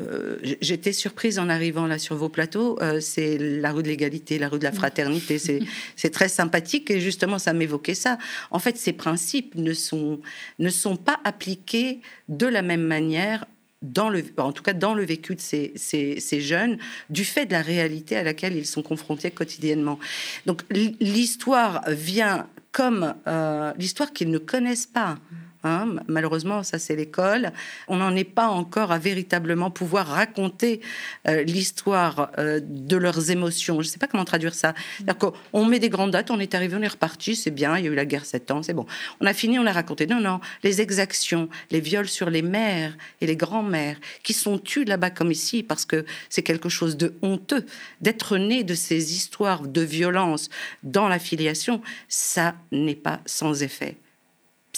[0.00, 2.78] euh, J'étais surprise en arrivant là sur vos plateaux.
[2.80, 5.38] Euh, c'est la rue de l'égalité, la rue de la fraternité.
[5.96, 8.18] C'est très sympathique et justement, ça m'évoquait ça.
[8.50, 10.20] En fait, ces principes ne sont,
[10.58, 13.44] ne sont pas appliqués de la même manière
[13.82, 16.78] dans le, en tout cas dans le vécu de ces, ces, ces, jeunes,
[17.10, 19.98] du fait de la réalité à laquelle ils sont confrontés quotidiennement.
[20.46, 20.62] Donc
[21.00, 25.16] l'histoire vient comme euh, l'histoire qu'ils ne connaissent pas
[25.64, 25.96] Hein.
[26.06, 27.52] Malheureusement, ça c'est l'école.
[27.88, 30.80] On n'en est pas encore à véritablement pouvoir raconter
[31.26, 33.80] euh, l'histoire euh, de leurs émotions.
[33.82, 34.74] Je ne sais pas comment traduire ça.
[35.52, 37.88] On met des grandes dates, on est arrivé, on est reparti, c'est bien, il y
[37.88, 38.86] a eu la guerre sept ans, c'est bon.
[39.20, 40.06] On a fini, on a raconté.
[40.06, 44.84] Non, non, les exactions, les viols sur les mères et les grands-mères qui sont tues
[44.84, 47.66] là-bas comme ici parce que c'est quelque chose de honteux
[48.00, 50.50] d'être né de ces histoires de violence
[50.82, 53.96] dans la filiation, ça n'est pas sans effet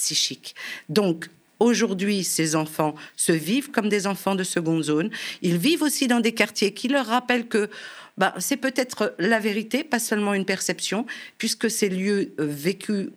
[0.00, 0.54] psychique.
[0.88, 1.28] Donc,
[1.60, 5.10] Aujourd'hui, ces enfants se vivent comme des enfants de seconde zone.
[5.42, 7.68] Ils vivent aussi dans des quartiers qui leur rappellent que
[8.16, 11.04] bah, c'est peut-être la vérité, pas seulement une perception,
[11.36, 13.10] puisque ces lieux euh, vécus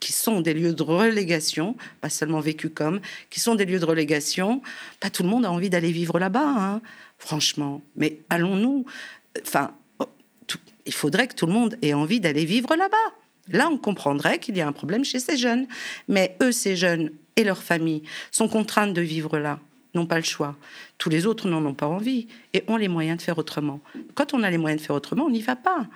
[0.00, 3.84] qui sont des lieux de relégation, pas seulement vécus comme, qui sont des lieux de
[3.84, 4.60] relégation,
[4.98, 6.82] pas tout le monde a envie d'aller vivre là-bas, hein,
[7.18, 7.82] franchement.
[7.94, 8.84] Mais allons-nous,
[9.40, 10.08] enfin, oh,
[10.86, 13.23] il faudrait que tout le monde ait envie d'aller vivre là-bas.
[13.48, 15.66] Là, on comprendrait qu'il y a un problème chez ces jeunes.
[16.08, 19.58] Mais eux, ces jeunes et leurs familles sont contraintes de vivre là,
[19.94, 20.56] n'ont pas le choix.
[20.98, 23.80] Tous les autres n'en ont pas envie et ont les moyens de faire autrement.
[24.14, 25.86] Quand on a les moyens de faire autrement, on n'y va pas.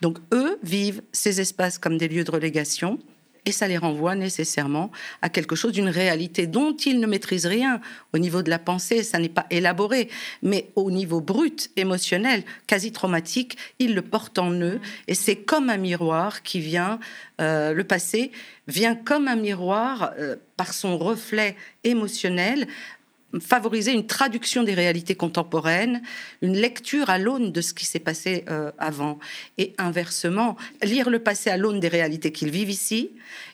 [0.00, 2.98] Donc eux vivent ces espaces comme des lieux de relégation
[3.48, 4.90] et ça les renvoie nécessairement
[5.22, 7.80] à quelque chose d'une réalité dont ils ne maîtrisent rien.
[8.12, 10.10] Au niveau de la pensée, ça n'est pas élaboré,
[10.42, 14.80] mais au niveau brut, émotionnel, quasi traumatique, ils le portent en eux.
[15.06, 17.00] Et c'est comme un miroir qui vient,
[17.40, 18.32] euh, le passé
[18.66, 22.66] vient comme un miroir euh, par son reflet émotionnel
[23.40, 26.02] favoriser une traduction des réalités contemporaines,
[26.40, 29.18] une lecture à l'aune de ce qui s'est passé euh, avant.
[29.58, 33.10] Et inversement, lire le passé à l'aune des réalités qu'ils vivent ici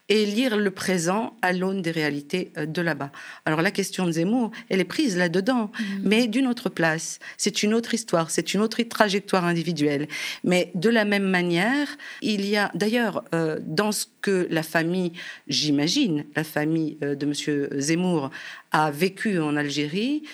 [0.08, 3.10] et lire le présent à l'aune des réalités euh, de là-bas.
[3.46, 5.84] Alors la question de Zemmour, elle est prise là-dedans, mmh.
[6.02, 7.18] mais d'une autre place.
[7.38, 10.08] C'est une autre histoire, c'est une autre trajectoire individuelle.
[10.42, 11.88] Mais de la même manière,
[12.20, 15.12] il y a d'ailleurs euh, dans ce que la famille,
[15.48, 18.30] j'imagine, la famille euh, de Monsieur Zemmour
[18.72, 20.24] a vécu en Algérie,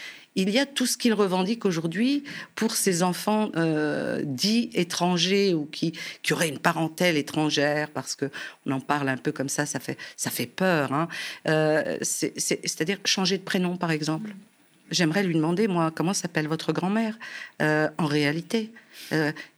[0.40, 2.24] il y a tout ce qu'il revendique aujourd'hui
[2.55, 8.31] pour ces enfants euh, dits étrangers ou qui, qui auraient une parentèle étrangère, parce que
[8.66, 10.92] on en parle un peu comme ça, ça fait, ça fait peur.
[10.92, 11.09] Hein.
[11.48, 14.31] Euh, c'est-à-dire changer de prénom, par exemple.
[14.90, 17.16] J'aimerais lui demander, moi, comment s'appelle votre grand-mère?
[17.62, 18.72] Euh, en réalité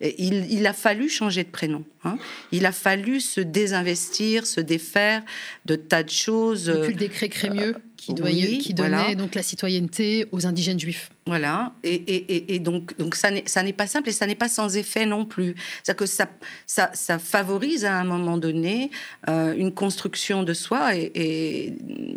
[0.00, 1.84] il, a fallu changer de prénom.
[2.04, 2.18] Hein.
[2.52, 5.22] Il a fallu se désinvestir, se défaire
[5.66, 6.66] de tas de choses.
[6.66, 11.10] Depuis le décret Crémieux qui, qui donnait donc la citoyenneté aux indigènes juifs.
[11.24, 15.24] Voilà, et, donc, donc ça n'est pas simple et ça n'est pas sans effet non
[15.24, 15.54] plus.
[15.82, 16.26] C'est-à-dire que ça,
[16.66, 18.90] ça, favorise à un moment donné
[19.28, 21.74] euh, une construction de soi et,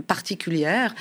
[0.08, 0.96] particulière,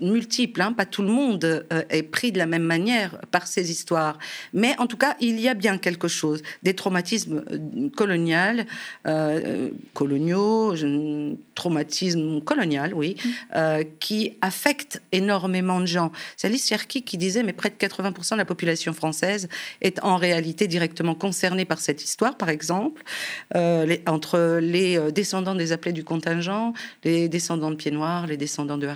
[0.00, 0.60] multiple.
[0.62, 0.72] Hein.
[0.72, 4.18] pas tout le monde euh, est pris de la même manière par ces histoires.
[4.52, 8.64] Mais en tout cas, il y a bien quelque chose, des traumatismes euh, coloniaux,
[9.94, 10.74] coloniaux,
[11.54, 13.82] traumatisme colonial, oui, mm.
[14.00, 16.12] qui affectent énormément de gens.
[16.36, 19.48] C'est Alice Cherki qui disait mais près de 80% de la population française
[19.80, 23.02] est en réalité directement concernée par cette histoire, par exemple,
[23.54, 26.72] euh, entre les euh, descendants des appelés du contingent,
[27.04, 28.86] les descendants de Pieds Noirs, les descendants de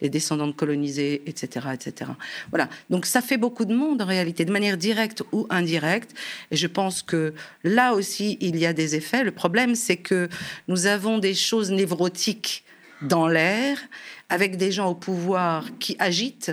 [0.00, 2.10] Les descendants de colonisés, etc., etc.
[2.50, 2.68] Voilà.
[2.90, 6.14] Donc ça fait beaucoup de monde en réalité, de manière directe ou indirecte.
[6.50, 9.24] Et je pense que là aussi il y a des effets.
[9.24, 10.28] Le problème c'est que
[10.68, 12.64] nous avons des choses névrotiques
[13.02, 13.78] dans l'air,
[14.28, 16.52] avec des gens au pouvoir qui agitent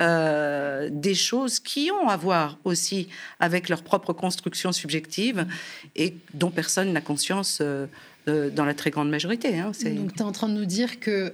[0.00, 3.08] euh, des choses qui ont à voir aussi
[3.40, 5.44] avec leur propre construction subjective
[5.96, 7.58] et dont personne n'a conscience.
[7.60, 7.86] Euh,
[8.28, 9.58] euh, dans la très grande majorité.
[9.58, 11.32] Hein, Donc, tu es en train de nous dire que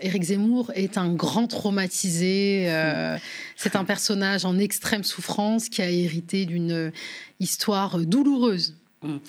[0.00, 2.70] Éric Zemmour est un grand traumatisé.
[3.56, 6.92] c'est un personnage en extrême souffrance qui a hérité d'une
[7.40, 8.74] histoire douloureuse.
[9.02, 9.20] Hum.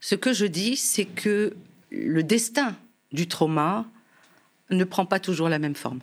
[0.00, 1.54] Ce que je dis, c'est que
[1.90, 2.76] le destin
[3.12, 3.86] du trauma
[4.70, 6.00] ne prend pas toujours la même forme.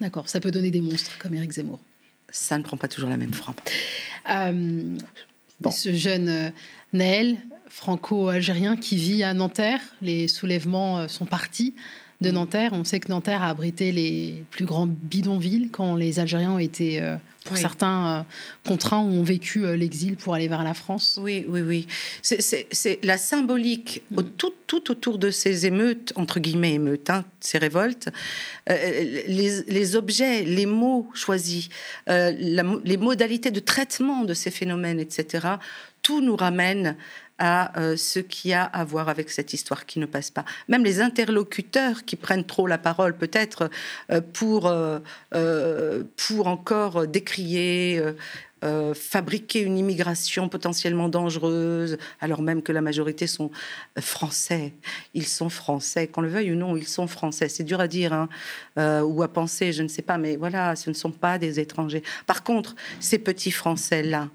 [0.00, 1.80] D'accord, ça peut donner des monstres comme Eric Zemmour.
[2.30, 3.54] Ça ne prend pas toujours la même forme.
[4.30, 4.96] Euh,
[5.70, 6.50] ce jeune euh,
[6.92, 7.36] Naël,
[7.72, 11.74] franco-algérien, qui vit à Nanterre, les soulèvements euh, sont partis
[12.20, 12.34] de mm.
[12.34, 12.70] Nanterre.
[12.74, 17.00] On sait que Nanterre a abrité les plus grands bidonvilles quand les Algériens ont été
[17.44, 18.22] pour certains euh,
[18.68, 21.18] contraints ont vécu euh, l'exil pour aller vers la France.
[21.20, 21.86] Oui, oui, oui.
[22.22, 24.22] C'est la symbolique mm.
[24.36, 28.08] tout, tout, autour de ces émeutes, entre guillemets émeutes, hein, ces révoltes,
[28.70, 31.68] euh, les, objets, les mots choisis,
[32.06, 35.48] les modalités de traitement de ces phénomènes, etc.,
[36.02, 36.96] tout nous ramène
[37.44, 40.44] à euh, ce qui a à voir avec cette histoire qui ne passe pas.
[40.68, 43.68] Même les interlocuteurs qui prennent trop la parole, peut-être
[44.10, 48.00] euh, pour, euh, pour encore décrier
[48.64, 53.50] euh, fabriquer une immigration potentiellement dangereuse, alors même que la majorité sont
[53.98, 54.72] euh, français.
[55.14, 57.48] Ils sont français, qu'on le veuille ou non, ils sont français.
[57.48, 58.28] C'est dur à dire hein,
[58.78, 61.58] euh, ou à penser, je ne sais pas, mais voilà, ce ne sont pas des
[61.58, 62.04] étrangers.
[62.24, 64.28] Par contre, ces petits Français-là,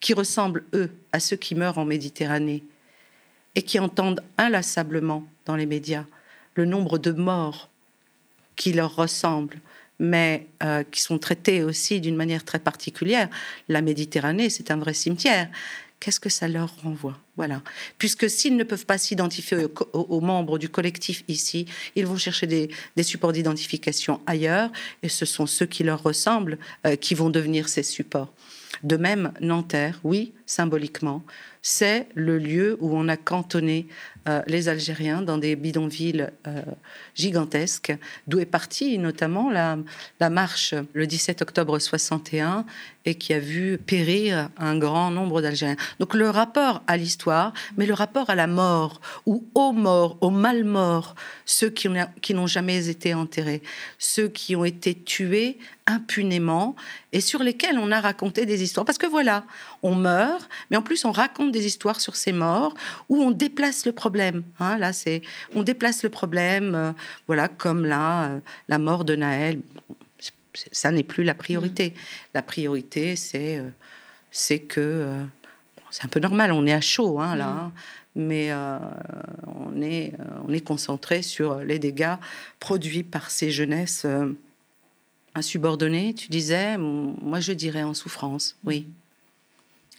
[0.00, 2.64] qui ressemblent, eux, à ceux qui meurent en Méditerranée
[3.54, 6.04] et qui entendent inlassablement dans les médias
[6.54, 7.68] le nombre de morts
[8.56, 9.60] qui leur ressemblent,
[9.98, 13.28] mais euh, qui sont traités aussi d'une manière très particulière.
[13.68, 15.48] La Méditerranée, c'est un vrai cimetière.
[16.00, 17.18] Qu'est-ce que ça leur renvoie?
[17.36, 17.62] Voilà.
[17.98, 22.70] Puisque s'ils ne peuvent pas s'identifier aux, membres du collectif ici, ils vont chercher des,
[23.02, 24.70] supports d'identification ailleurs,
[25.02, 28.32] et ce sont ceux qui leur ressemblent euh, qui vont devenir ces supports.
[28.82, 31.22] De même, Nanterre, oui, symboliquement,
[31.62, 33.86] c'est le lieu où on a cantonné
[34.28, 36.62] euh, les Algériens dans des bidonvilles euh,
[37.14, 37.96] gigantesques,
[38.26, 39.78] d'où est partie notamment la,
[40.30, 42.66] marche le 17 octobre 61
[43.06, 45.76] et qui a vu périr un grand nombre d'Algériens.
[46.00, 50.30] Donc le rapport à l'histoire, mais le rapport à la mort, ou aux morts, aux
[50.30, 51.14] mal morts,
[51.46, 51.88] ceux qui
[52.34, 53.62] n'ont jamais été enterrés,
[53.98, 56.76] ceux qui ont été tués impunément
[57.12, 58.86] et sur lesquels on a raconté des histoires.
[58.86, 59.44] Parce que voilà,
[59.82, 62.74] on meurt, mais en plus on raconte des histoires sur ces morts
[63.08, 64.42] où on déplace le problème.
[64.58, 64.78] Hein.
[64.78, 65.22] là, c'est
[65.54, 66.92] on déplace le problème, euh,
[67.26, 69.60] voilà, comme là, euh, la mort de Naël.
[70.72, 71.94] Ça n'est plus la priorité.
[72.34, 73.68] La priorité, c'est euh,
[74.32, 75.08] c'est que
[75.90, 76.52] c'est un peu normal.
[76.52, 77.46] On est à chaud, hein, là.
[77.46, 77.58] Mm.
[77.58, 77.72] Hein.
[78.16, 78.52] mais
[79.46, 80.12] on, est,
[80.46, 82.16] on est concentré sur les dégâts
[82.58, 84.06] produits par ces jeunesses
[85.34, 88.88] insubordonnées, tu disais, moi je dirais en souffrance, oui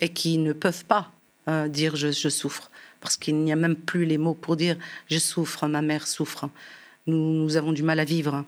[0.01, 1.11] et qui ne peuvent pas
[1.47, 4.75] euh, dire je, souffre, parce qu'il n'y a même plus les mots pour dire
[5.09, 6.49] je souffre, ma mère souffre.
[7.07, 8.45] Nous, avons du mal à vivre.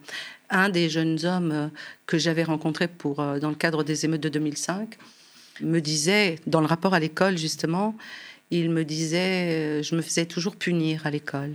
[0.49, 1.67] Un des jeunes hommes euh,
[2.05, 4.97] que j'avais rencontré pour, euh, dans le cadre des émeutes de 2005
[5.61, 7.95] me disait, dans le rapport à l'école justement,
[8.51, 11.53] il me disait, je me faisais toujours punir à l'école.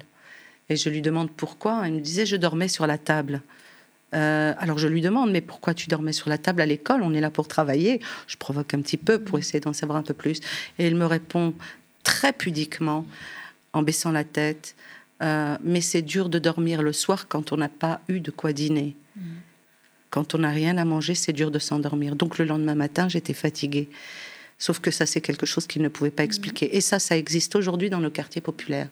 [0.68, 1.82] Et je lui demande pourquoi.
[1.87, 3.40] Il me disait, je dormais sur la table.
[4.14, 7.03] Euh, alors je lui demande, mais pourquoi tu dormais sur la table à l'école?
[7.03, 8.01] On est là pour travailler.
[8.27, 10.40] Je provoque un petit peu pour essayer d'en savoir un peu plus.
[10.79, 11.55] Et il me répond
[12.03, 13.07] très pudiquement,
[13.73, 14.75] en baissant la tête,
[15.23, 18.53] euh, mais c'est dur de dormir le soir quand on n'a pas eu de quoi
[18.53, 18.97] dîner.
[19.16, 19.21] Mm.
[20.11, 22.16] Quand on n'a rien à manger, c'est dur de s'endormir.
[22.16, 23.90] Donc le lendemain matin, j'étais fatiguée.
[24.59, 26.77] Sauf que ça, c'est quelque chose qu'il ne pouvait pas expliquer.
[26.77, 28.88] Et ça, ça existe aujourd'hui dans nos quartiers populaires.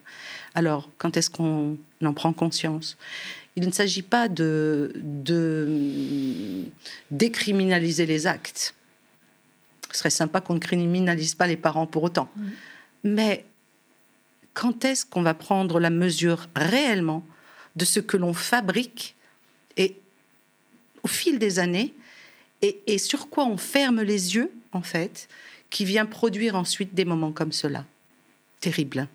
[0.54, 2.96] Alors, quand est-ce qu'on en prend conscience?
[3.56, 4.92] Il ne s'agit pas de,
[7.10, 8.74] décriminaliser les actes.
[9.90, 12.28] Ce serait sympa qu'on ne criminalise pas les parents pour autant.
[12.36, 12.48] Mm.
[13.04, 13.44] Mais
[14.54, 17.24] quand est-ce qu'on va prendre la mesure réellement
[17.74, 19.16] de ce que l'on fabrique
[19.76, 19.96] et
[21.02, 21.92] au fil des années
[22.62, 25.28] et, et, sur quoi on ferme les yeux, en fait,
[25.70, 27.84] qui vient produire ensuite des moments comme cela.
[28.60, 29.08] Terrible.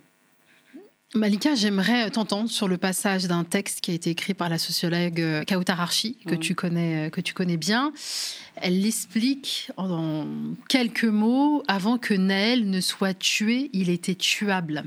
[1.14, 5.20] Malika, j'aimerais t'entendre sur le passage d'un texte qui a été écrit par la sociologue
[5.20, 7.92] euh, Kautar Archi, que, tu connais, euh, que tu connais bien.
[8.56, 10.26] Elle l'explique en
[10.70, 11.64] quelques mots.
[11.68, 14.86] Avant que Naël ne soit tué, il était tuable.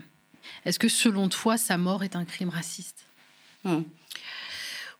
[0.64, 3.04] Est-ce que selon toi, sa mort est un crime raciste?
[3.64, 3.82] Hmm.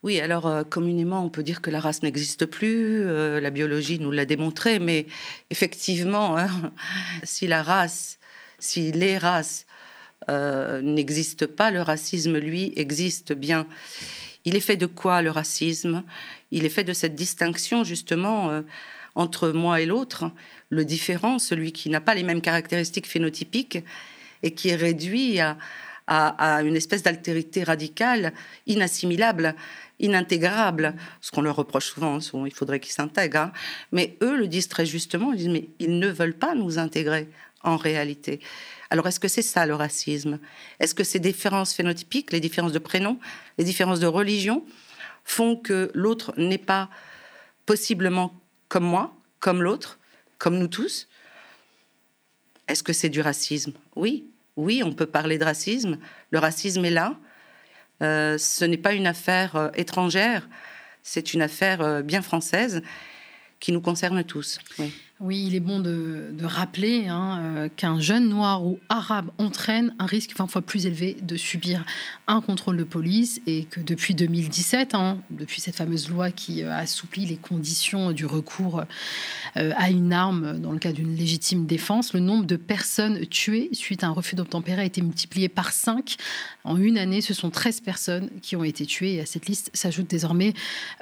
[0.05, 4.13] Oui, alors euh, communément, on peut dire que la race n'existe plus, la biologie nous
[4.13, 5.07] l'a démontré, mais
[5.51, 6.49] effectivement, hein,
[7.25, 8.19] si la race,
[8.59, 9.67] si les races
[10.31, 11.71] euh, n'existe pas.
[11.71, 13.67] Le racisme, lui, existe bien.
[14.45, 16.03] Il est fait de quoi le racisme?
[16.51, 18.63] Il est fait de cette distinction justement euh,
[19.15, 20.31] entre moi et l'autre,
[20.71, 23.79] le différent, celui qui n'a pas les mêmes caractéristiques phénotypiques
[24.43, 25.57] et qui est réduit à,
[26.09, 28.33] une espèce d'altérité radicale,
[28.67, 29.55] inassimilable,
[30.01, 30.95] inintégrable.
[31.21, 33.39] Ce qu'on leur reproche souvent, il faudrait qu'ils s'intègrent.
[33.39, 33.53] Hein.
[33.93, 37.29] Mais eux le disent très justement, ils disent mais ils ne veulent pas nous intégrer
[37.63, 38.41] en réalité.
[38.91, 40.39] Alors est-ce que c'est ça le racisme?
[40.79, 43.19] Est-ce que ces différences phénotypiques, les différences de prénom,
[43.59, 44.65] les différences de religion
[45.25, 46.91] font que l'autre n'est pas
[47.65, 48.39] possiblement
[48.69, 49.99] comme moi, comme l'autre,
[50.37, 51.09] comme nous tous?
[52.69, 53.73] Est-ce que c'est du racisme?
[53.97, 55.99] Oui, oui, on peut parler de racisme.
[56.31, 57.19] Le racisme est là.
[58.03, 60.49] Euh, ce n'est pas une affaire euh, étrangère,
[61.03, 62.83] c'est une affaire euh, bien française
[63.61, 64.59] qui nous concerne tous.
[65.31, 70.37] Il est bon de, rappeler hein, euh, qu'un jeune noir ou arabe entraîne un risque
[70.37, 71.85] 20 fois plus élevé de subir
[72.27, 76.73] un contrôle de police et que depuis 2017, hein, depuis cette fameuse loi qui euh,
[76.73, 78.83] assouplit les conditions du recours
[79.57, 83.71] euh, à une arme dans le cas d'une légitime défense, le nombre de personnes tuées
[83.73, 86.17] suite à un refus d'obtempérer a été multiplié par 5.
[86.65, 89.71] En une année, ce sont 13 personnes qui ont été tuées et à cette liste
[89.73, 90.53] s'ajoute désormais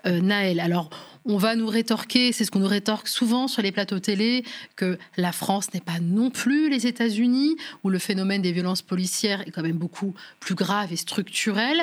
[0.04, 0.60] Naël.
[0.60, 0.90] Alors,
[1.24, 4.98] On va nous rétorquer, c'est ce qu'on nous rétorque souvent sur les plateaux télé, que
[5.16, 9.52] la France n'est pas non plus les États-Unis, où le phénomène des violences policières est
[9.52, 11.80] quand même beaucoup plus grave et structurel.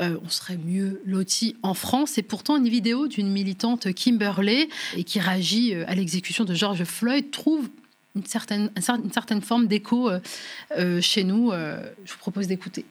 [0.00, 2.18] Euh, on serait mieux loti en France.
[2.18, 6.84] Et pourtant, une vidéo d'une militante Kimberley et qui réagit euh, à l'exécution de George
[6.84, 7.70] Floyd trouve
[8.14, 8.70] une certaine,
[9.42, 11.50] forme d'écho euh, chez nous.
[11.50, 12.84] je vous propose d'écouter.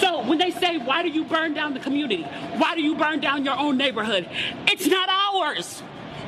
[0.00, 2.22] So when they say, why do you burn down the community?
[2.56, 4.28] Why do you burn down your own neighborhood?
[4.66, 5.82] It's not ours.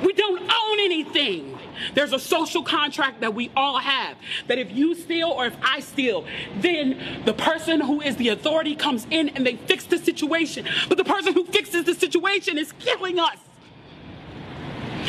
[0.05, 1.59] We don't own anything.
[1.95, 4.17] There's a social contract that we all have
[4.49, 6.25] that if you steal or if I steal,
[6.57, 10.67] then the person who is the authority comes in and they fix the situation.
[10.89, 13.37] But the person who fixes the situation is killing us.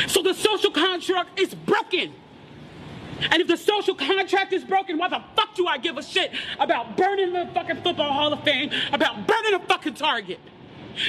[0.07, 2.13] So the social contract is broken.
[3.29, 6.31] And if the social contract is broken, why the fuck do I give a shit
[6.59, 10.39] about burning the fucking Football Hall of Fame, about burning a fucking Target?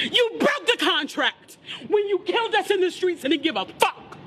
[0.03, 1.57] You broke the contract
[1.87, 4.17] when you killed us in the streets and didn't give a fuck.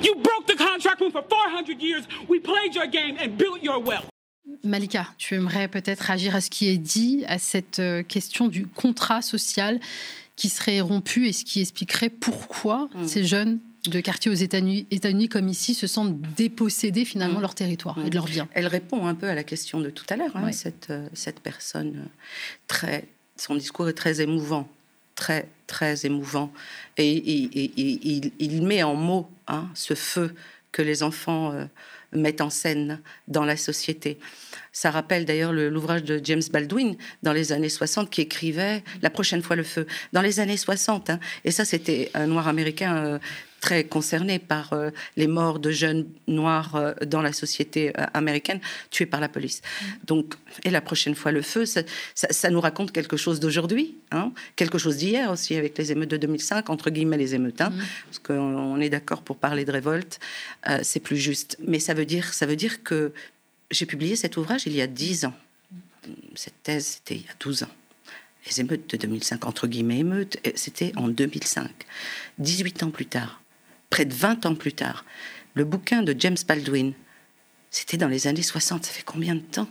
[0.00, 3.78] You broke the contract when for 400 years we played your game and built your
[3.80, 4.06] wealth.
[4.62, 8.66] Malika, tu aimerais peut-être agir à ce qui est dit, à cette euh, question du
[8.66, 9.80] contrat social
[10.36, 13.06] qui serait rompu et ce qui expliquerait pourquoi mm.
[13.06, 13.58] ces jeunes
[13.88, 17.42] de quartiers aux États-Unis comme ici se sentent dépossédés finalement de mm.
[17.42, 18.48] leur territoire et de leurs biens.
[18.52, 21.40] Elle répond un peu à la question de tout à l'heure, hein, cette, euh, cette
[21.40, 21.96] personne.
[21.96, 22.08] Euh,
[22.66, 23.04] très,
[23.36, 24.68] son discours est très émouvant,
[25.14, 26.52] très, très émouvant.
[26.96, 27.16] Et,
[28.38, 30.34] il, met en mots hein, ce feu
[30.72, 31.64] que les enfants euh,
[32.12, 34.18] mettent en scène dans la société.
[34.76, 39.40] Ça rappelle d'ailleurs l'ouvrage de James Baldwin dans les années 60 qui écrivait La prochaine
[39.40, 39.86] fois le feu.
[40.12, 43.18] Dans les années 60, hein, et ça c'était un noir américain
[43.60, 48.60] très concerné par euh, les morts de jeunes noirs euh, dans la société euh, américaine
[48.90, 49.62] tués par la police.
[50.06, 54.78] Donc, et la prochaine fois le feu, ça, nous raconte quelque chose d'aujourd'hui, hein, quelque
[54.78, 57.82] chose d'hier aussi avec les émeutes de 2005, entre guillemets les émeutes, hein, mm.
[58.04, 60.20] parce qu'on est d'accord pour parler de révolte,
[60.82, 61.56] c'est plus juste.
[61.66, 63.12] Mais ça veut dire, ça veut dire que
[63.70, 65.34] j'ai publié cet ouvrage il y a 10 ans.
[66.34, 67.70] Cette thèse, c'était il y a 12 ans
[68.46, 71.70] les émeutes de 2005, entre guillemets émeutes, c'était en 2005.
[72.38, 73.40] 18 ans plus tard,
[73.90, 75.04] près de 20 ans plus tard.
[75.54, 76.92] Le bouquin de James Baldwin,
[77.70, 79.68] c'était dans les années 60, ça fait combien de temps?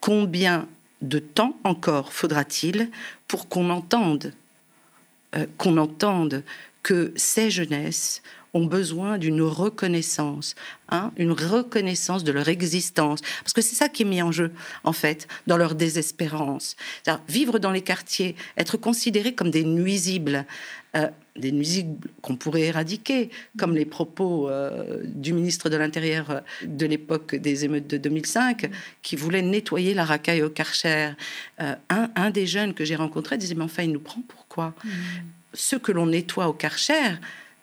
[0.00, 0.68] Combien
[1.00, 2.90] de temps encore faudra-t-il
[3.26, 4.32] pour qu'on entende,
[5.34, 6.42] euh, qu'on entende
[6.82, 8.22] que ces jeunesses
[8.54, 10.54] ont besoin d'une reconnaissance,
[10.88, 14.52] hein, une reconnaissance de leur existence, parce que c'est ça qui est mis en jeu,
[14.84, 16.76] en fait, dans leur désespérance.
[17.28, 20.46] Vivre dans les quartiers, être considérés comme des nuisibles,
[20.96, 23.28] euh, des nuisibles qu'on pourrait éradiquer,
[23.58, 28.70] comme les propos euh, du ministre de l'Intérieur euh, de l'époque des émeutes de 2005,
[29.02, 31.10] qui voulait nettoyer la racaille au Karcher.
[31.58, 31.76] un,
[32.14, 34.74] un, des jeunes que j'ai rencontré disait, mais enfin, il nous prend pourquoi?
[34.84, 34.88] Mmh.
[35.54, 37.18] Ceux que l'on nettoie au Karcher,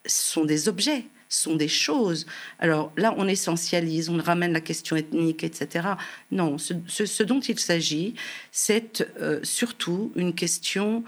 [0.05, 2.25] sont des objets, sont des choses.
[2.59, 5.89] Alors là, on essentialise, on ramène la question ethnique, etc.
[6.31, 8.15] Non, ce, dont il s'agit,
[8.51, 11.03] c'est euh, surtout une question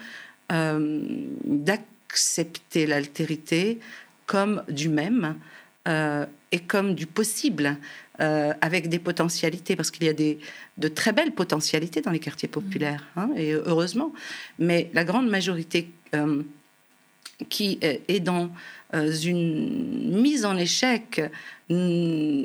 [0.51, 1.01] euh,
[1.45, 3.79] d'accepter l'altérité
[4.25, 5.35] comme du même
[5.87, 7.77] euh, et comme du possible.
[8.19, 10.37] avec des potentialités, parce qu'il y a des,
[10.77, 14.13] de très belles potentialités dans les quartiers populaires, hein, et heureusement.
[14.59, 15.89] Mais la grande majorité
[17.49, 18.49] qui est dans
[18.93, 21.21] euh, une mise en échec
[21.69, 22.43] mm,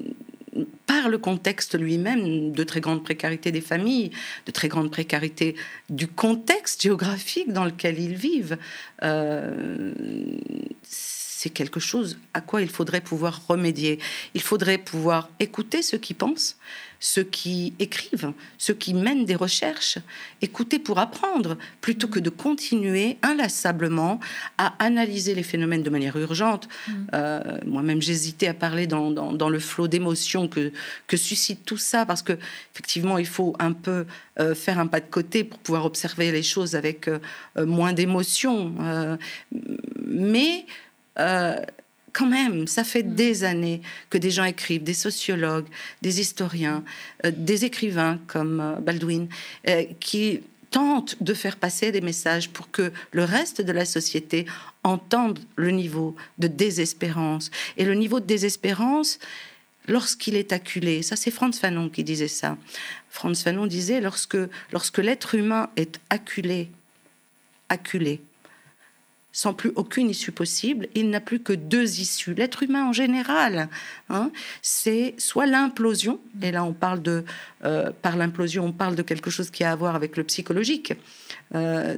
[0.86, 4.10] par le contexte lui-même de très grande précarité des familles,
[4.46, 5.54] de très grande précarité
[5.90, 8.56] du contexte géographique dans lequel ils vivent.
[9.02, 9.92] Euh,
[11.38, 14.00] c'est quelque chose à quoi il faudrait pouvoir remédier.
[14.34, 16.56] Il faudrait pouvoir écouter ceux qui pensent,
[16.98, 19.98] ceux qui écrivent, ceux qui mènent des recherches,
[20.42, 24.18] écouter pour apprendre, plutôt que de continuer inlassablement
[24.58, 26.68] à analyser les phénomènes de manière urgente.
[26.88, 26.92] Mm.
[27.14, 30.72] Euh, moi-même, j'hésitais à parler dans, le flot d'émotions que,
[31.06, 32.36] que suscite tout ça, parce que
[32.74, 34.06] effectivement, il faut un peu
[34.40, 37.20] euh, faire un pas de côté pour pouvoir observer les choses avec euh,
[37.64, 38.74] moins d'émotion.
[40.04, 40.66] mais
[42.18, 43.14] quand même, ça fait mm.
[43.14, 45.66] des années que des gens écrivent, des sociologues,
[46.02, 46.82] des historiens,
[47.24, 49.28] euh, des écrivains comme euh, Baldwin,
[49.68, 50.40] euh, qui
[50.70, 54.44] tentent de faire passer des messages pour que le reste de la société
[54.82, 57.50] entende le niveau de désespérance.
[57.76, 59.18] Et le niveau de désespérance,
[59.86, 62.58] lorsqu'il est acculé, ça c'est Franz Fanon qui disait ça.
[63.08, 64.36] Franz Fanon disait lorsque,
[64.72, 66.68] lorsque l'être humain est acculé,
[67.70, 68.20] acculé,
[69.32, 72.34] sans plus aucune issue possible, il n'a plus que deux issues.
[72.34, 73.68] L'être humain en général,
[74.08, 74.30] hein,
[74.62, 77.24] c'est soit l'implosion, et là on parle de,
[77.64, 80.94] euh, par l'implosion, on parle de quelque chose qui a à voir avec le psychologique,
[81.54, 81.96] euh,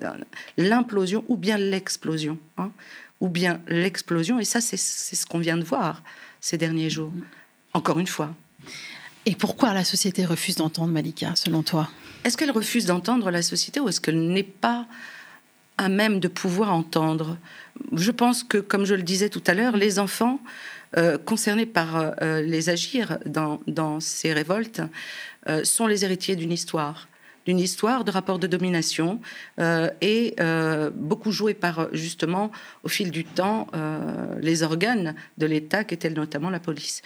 [0.56, 2.72] l'implosion ou bien l'explosion, hein,
[3.20, 6.02] ou bien l'explosion, et ça c'est ce qu'on vient de voir
[6.40, 7.12] ces derniers jours,
[7.74, 8.34] encore une fois.
[9.26, 11.90] Et pourquoi la société refuse d'entendre Malika, selon toi?
[12.24, 14.86] Est-ce qu'elle refuse d'entendre la société ou est-ce qu'elle n'est pas
[15.80, 17.38] à même de pouvoir entendre.
[17.94, 20.38] Je pense que, comme je le disais tout à l'heure, les enfants
[20.98, 24.82] euh, concernés par euh, les agir dans, ces révoltes
[25.48, 27.08] euh, sont les héritiers d'une histoire
[27.46, 29.18] d'une histoire de rapport de domination
[30.02, 30.36] et
[30.94, 32.52] beaucoup joué par justement
[32.84, 33.66] au fil du temps
[34.40, 37.00] les organes de l'État qu'étaient notamment la police.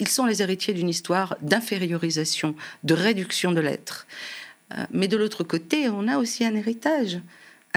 [0.00, 4.08] ils sont les héritiers d'une histoire d'infériorisation, de réduction de l'être.
[4.90, 7.20] Mais de l'autre côté, on a aussi un héritage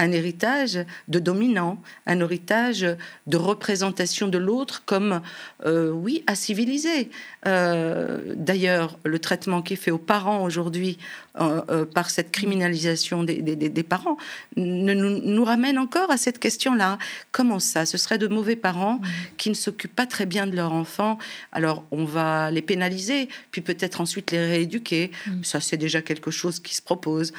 [0.00, 0.78] un héritage
[1.08, 2.86] de dominant, un héritage
[3.26, 5.20] de représentation de l'autre comme,
[5.66, 7.10] euh, oui, à civiliser.
[7.46, 10.98] Euh, d'ailleurs, le traitement qui est fait aux parents aujourd'hui
[11.38, 14.16] euh, par cette criminalisation des, parents
[14.56, 16.98] nous, nous, ramène encore à cette question-là.
[17.30, 17.86] Comment ça?
[17.86, 19.00] Ce serait de mauvais parents
[19.36, 21.18] qui ne s'occupent pas très bien de leur enfant.
[21.52, 25.10] Alors, on va les pénaliser, puis peut-être ensuite les rééduquer.
[25.26, 25.44] Mm.
[25.44, 27.32] Ça, c'est déjà quelque chose qui se propose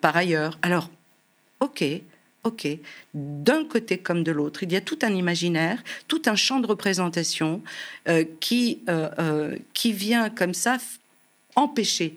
[0.00, 0.58] par ailleurs.
[0.62, 0.88] Alors,
[1.64, 1.84] ok,
[2.44, 2.68] ok,
[3.14, 6.66] d'un côté comme de l'autre, il y a tout un imaginaire, tout un champ de
[6.66, 7.62] représentation
[8.08, 10.76] euh, qui, euh, euh, qui vient comme ça
[11.56, 12.16] empêcher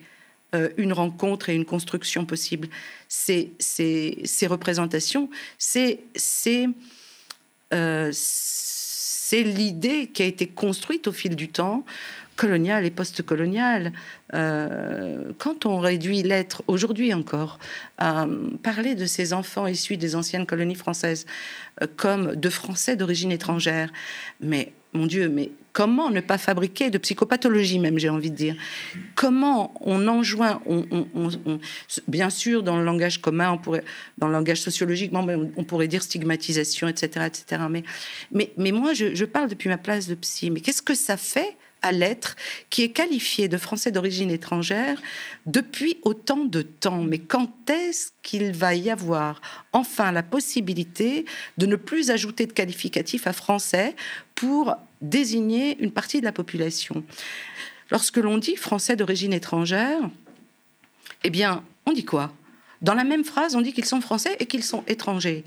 [0.78, 2.70] une rencontre et une construction possible.
[3.10, 5.30] Ces, ces, ces représentations,
[5.60, 6.00] c'est
[9.32, 11.86] l'idée qui a été construite au fil du temps
[12.38, 13.92] coloniale et post-coloniale.
[14.34, 17.60] Euh, quand on réduit l'être, aujourd'hui encore,
[17.98, 18.26] à
[18.64, 21.26] parler de ces enfants issus des anciennes colonies françaises
[21.82, 23.92] euh, comme de Français d'origine étrangère,
[24.40, 28.56] mais mon Dieu, mais comment ne pas fabriquer de psychopathologie, même, j'ai envie de dire?
[29.16, 30.62] Comment on enjoint,
[32.08, 33.84] bien sûr, dans le langage commun, on pourrait,
[34.18, 37.62] dans le langage sociologique, on pourrait dire stigmatisation, etc., etc.
[37.70, 37.84] Mais,
[38.32, 40.50] mais, mais moi, je, je parle depuis ma place de psy.
[40.50, 41.56] Mais qu'est-ce que ça fait
[41.88, 42.36] à l'être
[42.70, 45.02] qui est qualifié de français d'origine étrangère
[45.46, 47.02] depuis autant de temps.
[47.02, 49.42] Mais quand est-ce qu'il va y avoir
[49.74, 51.26] enfin la possibilité
[51.58, 53.96] de ne plus ajouter de qualificatif à français
[54.36, 57.04] pour désigner une partie de la population?
[57.90, 60.00] Lorsque l'on dit français d'origine étrangère,
[61.24, 62.34] eh bien, on dit quoi?
[62.82, 65.44] Dans la même phrase, on dit qu'ils sont français et qu'ils sont étrangers.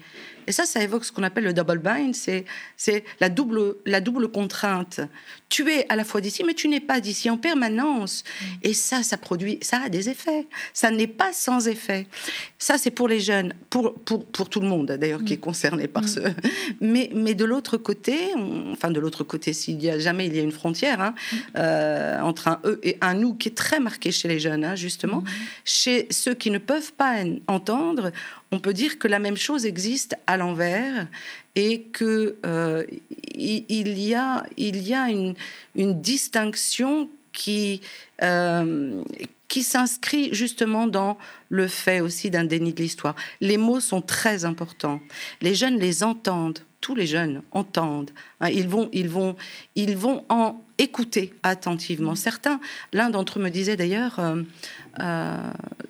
[0.51, 2.44] Et ça, ça évoque ce qu'on appelle le double bind, c'est,
[2.76, 4.98] c'est la, double, la double contrainte.
[5.48, 8.24] Tu es à la fois d'ici, mais tu n'es pas d'ici en permanence.
[8.24, 8.44] Mm.
[8.64, 10.48] Et ça, ça produit, ça a des effets.
[10.72, 12.09] Ça n'est pas sans effet.
[12.59, 15.40] Ça, c'est pour les jeunes, pour, pour, pour tout le monde d'ailleurs qui est mm.
[15.40, 16.09] concerné par mm.
[16.09, 16.20] ce.
[16.80, 18.16] Mais, mais de l'autre côté,
[18.72, 21.14] enfin de l'autre côté, s'il y a jamais il y a une frontière hein,
[21.57, 24.74] euh, entre un eux et un nous qui est très marqué chez les jeunes, hein,
[24.74, 25.22] justement,
[25.64, 28.11] chez ceux qui ne peuvent pas entendre,
[28.53, 31.07] on peut dire que la même chose existe à l'envers
[31.55, 32.84] et que euh,
[33.34, 34.44] il y a,
[35.09, 35.34] une,
[35.74, 37.80] distinction qui,
[38.22, 39.03] euh,
[39.48, 41.16] qui s'inscrit justement dans
[41.48, 43.14] le fait aussi d'un déni de l'histoire.
[43.40, 45.01] Les mots sont très importants.
[45.40, 46.61] Les jeunes les entendent.
[46.81, 48.11] Tous les jeunes entendent.
[48.41, 49.37] Hein, ils vont, ils vont,
[49.74, 52.14] ils vont en écouter attentivement.
[52.14, 52.59] Certains,
[52.95, 54.43] l'un d'entre eux me disait d'ailleurs, euh,
[54.99, 55.37] euh,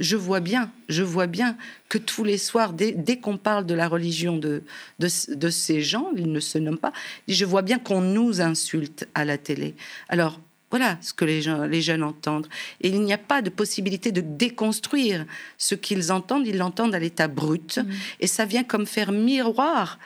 [0.01, 1.57] je vois bien, je vois bien
[1.89, 4.65] que tous les soirs, dès, qu'on parle de la religion de,
[4.99, 6.93] de, ces gens, ils ne se nomment pas,
[7.29, 9.77] je vois bien qu'on nous insulte à la télé.
[10.09, 12.49] Alors, voilà ce que les, gens, les jeunes entendent.
[12.81, 15.27] Et il n'y a pas de possibilité de déconstruire
[15.59, 16.47] ce qu'ils entendent.
[16.47, 17.79] Ils l'entendent à l'état brut.
[17.79, 17.91] Mmh.
[18.21, 19.99] Et ça vient comme faire miroir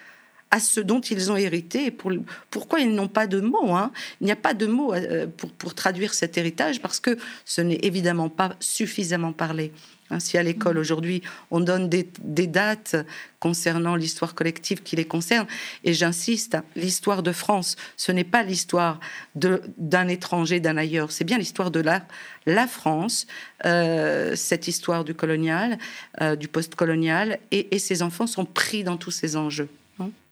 [0.54, 1.90] à ce dont ils ont hérité.
[1.90, 2.12] pour,
[2.48, 3.90] pourquoi ils n'ont pas de mots hein?
[4.20, 5.26] Il n'y a pas de mots euh,
[5.58, 9.72] pour, traduire cet héritage parce que ce n'est évidemment pas suffisamment parlé.
[10.10, 12.06] Hein, si à l'école aujourd'hui on donne des,
[12.46, 12.94] dates
[13.40, 15.48] concernant l'histoire collective qui les concerne,
[15.82, 19.00] et j'insiste, l'histoire de France, ce n'est pas l'histoire
[19.34, 22.06] d'un étranger, d'un ailleurs, c'est bien l'histoire de la,
[22.46, 23.26] la France,
[23.66, 25.78] euh, cette histoire du colonial,
[26.20, 29.68] euh, du post-colonial, et, et ces enfants sont pris dans tous ces enjeux.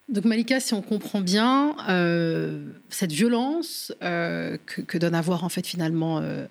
[0.09, 5.49] Donc Malika, si on comprend bien euh, cette violence euh, que, donne à voir en
[5.49, 6.47] fait finalement euh,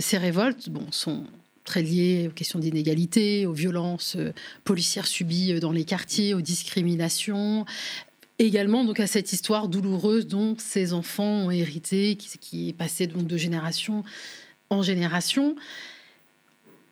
[0.00, 1.24] ces révoltes, bon, sont
[1.64, 4.16] très liées aux questions d'inégalité, aux violences
[4.64, 7.66] policières subies dans les quartiers, aux discriminations,
[8.38, 13.06] également donc à cette histoire douloureuse dont ces enfants ont hérité, qui, qui est passée
[13.06, 14.04] donc de génération
[14.70, 15.56] en génération.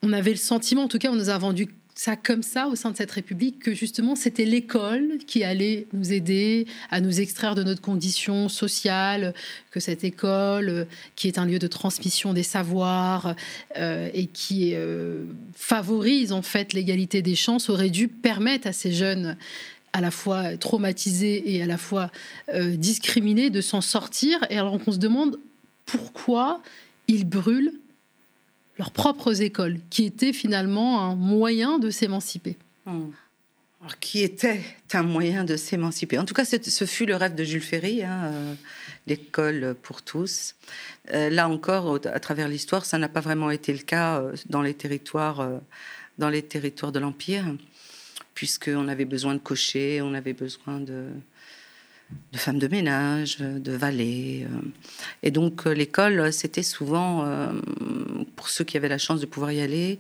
[0.03, 1.69] On avait le sentiment, en tout cas, on nous a vendu
[2.01, 6.15] ça comme ça au sein de cette République que justement c'était l'école qui allait nous
[6.15, 9.35] aider à nous extraire de notre condition sociale,
[9.71, 13.35] que cette école qui est un lieu de transmission des savoirs
[13.77, 15.25] euh, et qui euh,
[15.55, 19.37] favorise en fait l'égalité des chances aurait dû permettre à ces jeunes
[19.93, 22.11] à la fois traumatisés et à la fois
[22.55, 24.39] euh, discriminés de s'en sortir.
[24.49, 25.39] Et alors on se demande
[25.85, 26.63] pourquoi
[27.09, 27.75] ils brûlent
[28.81, 32.57] leurs propres écoles, qui étaient finalement un moyen de s'émanciper.
[32.87, 33.11] Hmm.
[34.01, 34.61] qui était
[34.95, 36.19] un moyen de s'émanciper.
[36.19, 38.55] En tout cas, ce fut le rêve de Jules Ferry, hein, euh,
[39.07, 40.55] l'école pour tous.
[41.13, 44.63] Euh, là encore, à travers l'histoire, ça n'a pas vraiment été le cas euh, dans
[44.63, 45.47] les territoires,
[46.17, 47.45] dans les territoires de l'Empire,
[48.35, 51.05] puisqu'on avait besoin de cocher, on avait besoin de,
[52.33, 54.45] de femmes de ménage, de valets.
[54.45, 54.61] Euh.
[55.23, 57.49] Et donc euh, l'école, c'était souvent, euh,
[58.37, 59.99] pour ceux qui avaient la chance de pouvoir y aller,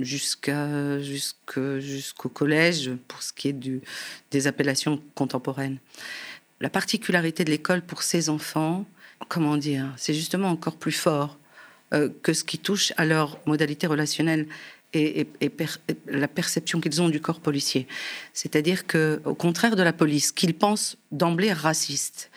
[0.00, 3.56] jusqu'au collège, pour ce qui est
[4.30, 5.78] des appellations contemporaines.
[6.60, 8.84] La particularité de l'école pour ces enfants,
[9.28, 11.38] comment dire, c'est justement encore plus fort
[12.22, 14.46] que ce qui touche à leur modalité relationnelle
[14.92, 15.26] et,
[16.06, 17.86] la perception qu'ils ont du corps policier.
[18.32, 22.30] C'est-à-dire que, au contraire de la police, qu'ils pensent d'emblée raciste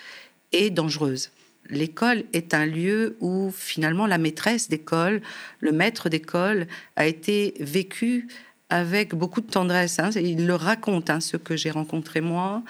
[0.51, 1.31] et dangereuse,
[1.69, 5.21] l'école est un lieu où finalement la maîtresse d'école,
[5.59, 8.27] le maître d'école a été vécu
[8.69, 9.99] avec beaucoup de tendresse.
[9.99, 10.09] Hein.
[10.15, 12.63] Il le raconte, hein, ce que j'ai rencontré moi,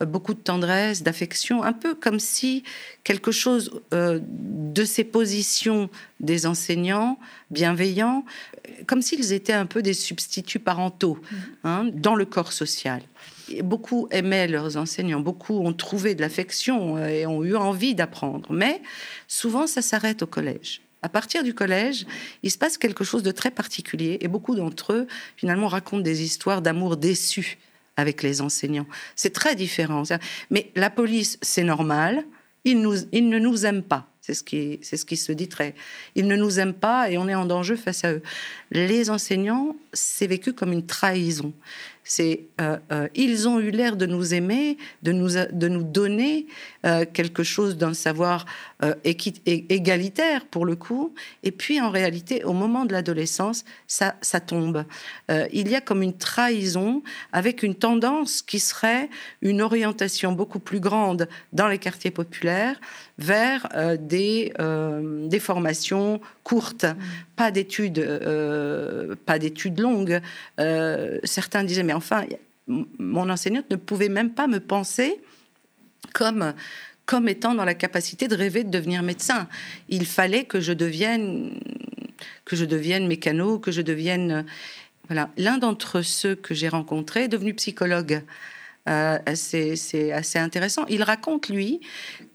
[0.00, 2.64] beaucoup de tendresse, d'affection, un peu comme si
[3.04, 5.88] quelque chose euh, de ces positions
[6.20, 7.18] des enseignants
[7.50, 8.24] bienveillants,
[8.86, 11.36] comme s'ils étaient un peu des substituts parentaux mmh.
[11.64, 13.02] hein, dans le corps social.
[13.62, 18.52] beaucoup aimaient leurs enseignants, beaucoup ont trouvé de l'affection euh, et ont eu envie d'apprendre,
[18.52, 18.82] mais
[19.28, 20.80] souvent ça s'arrête au collège.
[21.02, 22.06] À partir du collège,
[22.42, 26.22] il se passe quelque chose de très particulier et beaucoup d'entre eux, finalement, racontent des
[26.22, 27.58] histoires d'amour déçu
[27.96, 28.86] avec les enseignants.
[29.16, 30.02] C'est très différent.
[30.50, 32.24] Mais la police, c'est normal.
[32.64, 34.08] Ils, ne nous aiment pas.
[34.20, 35.74] C'est ce, qui, c'est ce qui se dit très.
[36.14, 38.22] Ils ne nous aiment pas et on est en danger face à eux.
[38.70, 41.52] Les enseignants, c'est vécu comme une trahison.
[42.06, 46.46] C'est euh, euh, ils ont eu l'air de nous aimer, de nous de nous donner
[46.84, 48.44] euh, quelque chose d'un savoir
[49.04, 51.14] égalitaire pour le coup.
[51.42, 54.84] Et puis en réalité, au moment de l'adolescence, ça ça tombe.
[55.30, 57.02] il y a comme une trahison
[57.32, 59.08] avec une tendance qui serait
[59.40, 62.78] une orientation beaucoup plus grande dans les quartiers populaires
[63.16, 66.96] vers des des formations courtes, mmh.
[67.36, 68.04] pas d'études
[69.24, 70.20] pas d'études longues.
[71.24, 72.24] certains disaient mais enfin,
[72.66, 75.20] mon enseignante ne pouvait même pas me penser
[76.12, 76.54] comme
[77.06, 79.46] comme étant dans la capacité de rêver de devenir médecin.
[79.90, 81.60] Il fallait que je devienne
[82.46, 84.46] que je devienne mécano, que je devienne
[85.08, 85.30] voilà.
[85.36, 88.22] L'un d'entre ceux que j'ai rencontré est devenu psychologue.
[88.88, 90.84] Euh, c'est assez intéressant.
[90.88, 91.80] Il raconte, lui,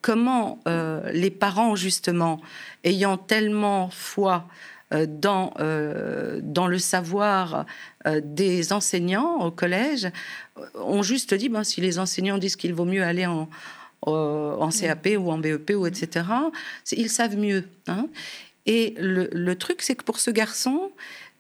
[0.01, 2.41] comment euh, les parents, justement,
[2.83, 7.65] ayant tellement foi euh, dans, euh, dans le savoir
[8.07, 10.09] euh, des enseignants au collège,
[10.75, 13.49] ont juste dit, ben, si les enseignants disent qu'il vaut mieux aller en,
[14.01, 16.25] en CAP ou en BEP ou etc.,
[16.91, 17.65] ils savent mieux.
[17.87, 18.07] Hein.
[18.65, 20.91] Et le, le truc, c'est que pour ce garçon,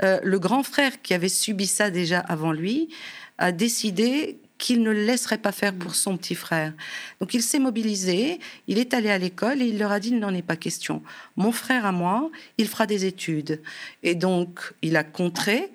[0.01, 2.89] le grand frère qui avait subi ça déjà avant lui
[3.37, 6.73] a décidé qu'il ne laisserait pas faire pour son petit frère.
[7.19, 10.19] Donc il s'est mobilisé, il est allé à l'école et il leur a dit il
[10.19, 11.01] n'en est pas question.
[11.37, 12.29] Mon frère à moi,
[12.59, 13.61] il fera des études.
[14.03, 15.71] Et donc il a contré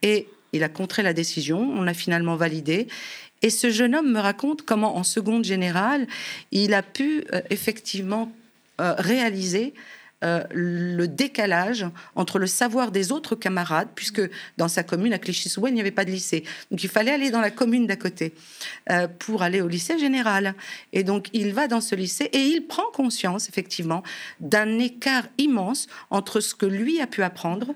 [0.00, 2.86] et il a contré la décision, on a finalement validé.
[3.42, 6.06] Et ce jeune homme me raconte comment en seconde générale,
[6.50, 8.32] il a pu euh, effectivement
[8.80, 9.74] euh, réaliser
[10.24, 14.22] euh, le décalage entre le savoir des autres camarades, puisque
[14.56, 16.42] dans sa commune à Clichy-sous-Bois, il n'y avait pas de lycée.
[16.70, 18.34] Donc il fallait aller dans la commune d'à côté
[18.90, 20.54] euh, pour aller au lycée général.
[20.92, 24.02] Et donc il va dans ce lycée et il prend conscience, effectivement,
[24.40, 27.74] d'un écart immense entre ce que lui a pu apprendre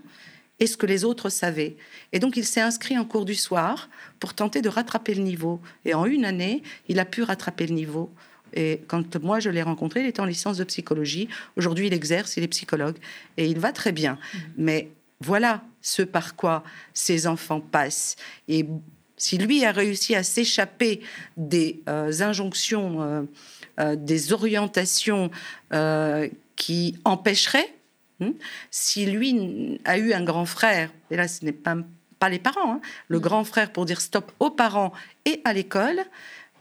[0.59, 1.77] et ce que les autres savaient.
[2.13, 3.89] Et donc il s'est inscrit en cours du soir
[4.19, 5.61] pour tenter de rattraper le niveau.
[5.85, 8.13] Et en une année, il a pu rattraper le niveau
[8.55, 11.29] et quand moi je l'ai rencontré, il était en licence de psychologie.
[11.57, 12.97] Aujourd'hui, il exerce, il est psychologue
[13.37, 14.15] et il va très bien.
[14.15, 14.39] Mmh.
[14.59, 14.89] Mais
[15.21, 16.63] voilà ce par quoi
[16.95, 18.17] ces enfants passent.
[18.49, 18.67] Et
[19.17, 21.01] si lui a réussi à s'échapper
[21.37, 23.23] des euh, injonctions, euh,
[23.81, 25.31] euh, des orientations
[26.57, 27.73] qui empêcheraient,
[28.21, 28.33] hein,
[28.71, 31.77] si lui a eu un grand frère, et là ce n'est pas,
[32.19, 33.23] pas les parents, hein, le mmh.
[33.23, 34.93] grand frère pour dire stop aux parents
[35.25, 36.03] et à l'école,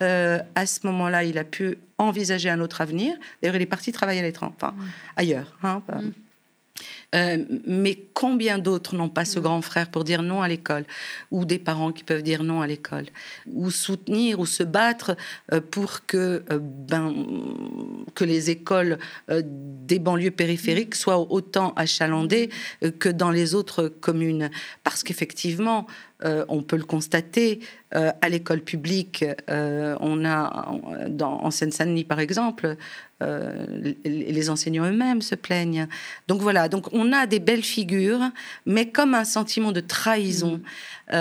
[0.01, 3.15] euh, à ce moment-là, il a pu envisager un autre avenir.
[3.41, 4.85] D'ailleurs, il est parti travailler à l'étranger, enfin, mm.
[5.17, 5.57] ailleurs.
[5.63, 6.11] Hein, mm.
[7.13, 10.85] Euh, mais combien d'autres n'ont pas ce grand frère pour dire non à l'école?
[11.29, 13.05] Ou des parents qui peuvent dire non à l'école?
[13.51, 15.15] Ou soutenir ou se battre
[15.51, 17.13] euh, pour que, ben,
[18.15, 18.97] que les écoles
[19.29, 22.49] des banlieues périphériques soient autant achalandées
[22.99, 24.49] que dans les autres communes?
[24.83, 25.85] Parce qu'effectivement,
[26.23, 27.59] euh, on peut le constater,
[27.95, 30.75] euh, à l'école publique, euh, on a,
[31.07, 32.75] dans, en Seine-Saint-Denis par exemple,
[34.03, 35.87] les enseignants eux-mêmes se plaignent.
[36.27, 38.31] Donc voilà, donc on a des belles figures,
[38.65, 40.59] mais comme un sentiment de trahison,
[41.11, 41.15] mmh.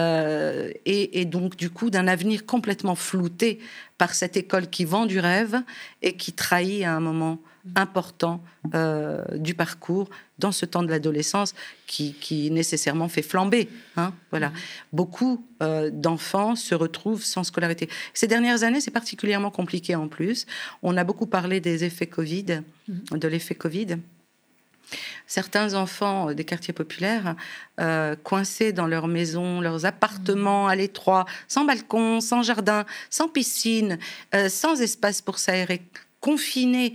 [0.87, 3.59] et, et, donc du coup d'un avenir complètement flouté
[3.99, 5.63] par cette école qui vend du rêve
[6.01, 7.39] et qui trahit à un moment
[7.77, 8.43] important
[8.75, 10.09] euh, du parcours
[10.39, 11.55] dans ce temps de l'adolescence
[11.87, 13.69] qui, nécessairement fait flamber.
[13.97, 14.53] Hein, voilà.
[14.93, 17.89] Beaucoup euh, d'enfants se retrouvent sans scolarité.
[18.15, 20.47] Ces dernières années, c'est particulièrement compliqué en plus.
[20.83, 23.99] On a beaucoup parlé des effets Covid, de l'effet Covid.
[25.27, 27.37] Certains enfants des quartiers populaires,
[27.79, 33.99] euh, coincés dans leurs maisons, leurs appartements à l'étroit, sans balcon, sans jardin, sans piscine,
[34.49, 35.83] sans espace pour s'aérer,
[36.21, 36.95] confinés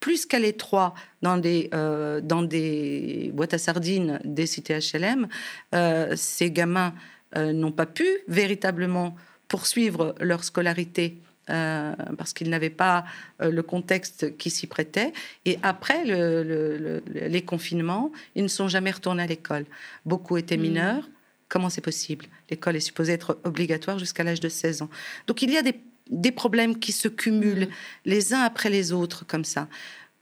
[0.00, 5.28] plus qu'à l'étroit dans des, euh, dans des boîtes à sardines des cités HLM,
[5.74, 6.94] euh, ces gamins
[7.36, 9.16] euh, n'ont pas pu véritablement
[9.48, 11.18] poursuivre leur scolarité
[11.48, 13.04] parce qu'ils n'avaient pas
[13.38, 15.12] le contexte qui s'y prêtait.
[15.44, 19.64] Et après le, les confinements, ils ne sont jamais retournés à l'école.
[20.04, 20.60] Beaucoup étaient mmh.
[20.60, 21.08] mineurs.
[21.48, 22.26] Comment c'est possible?
[22.50, 24.90] L'école est supposée être obligatoire jusqu'à l'âge de 16 ans.
[25.28, 25.80] Donc il y a des
[26.10, 27.68] des problèmes qui se cumulent
[28.04, 29.68] les uns après les autres comme ça.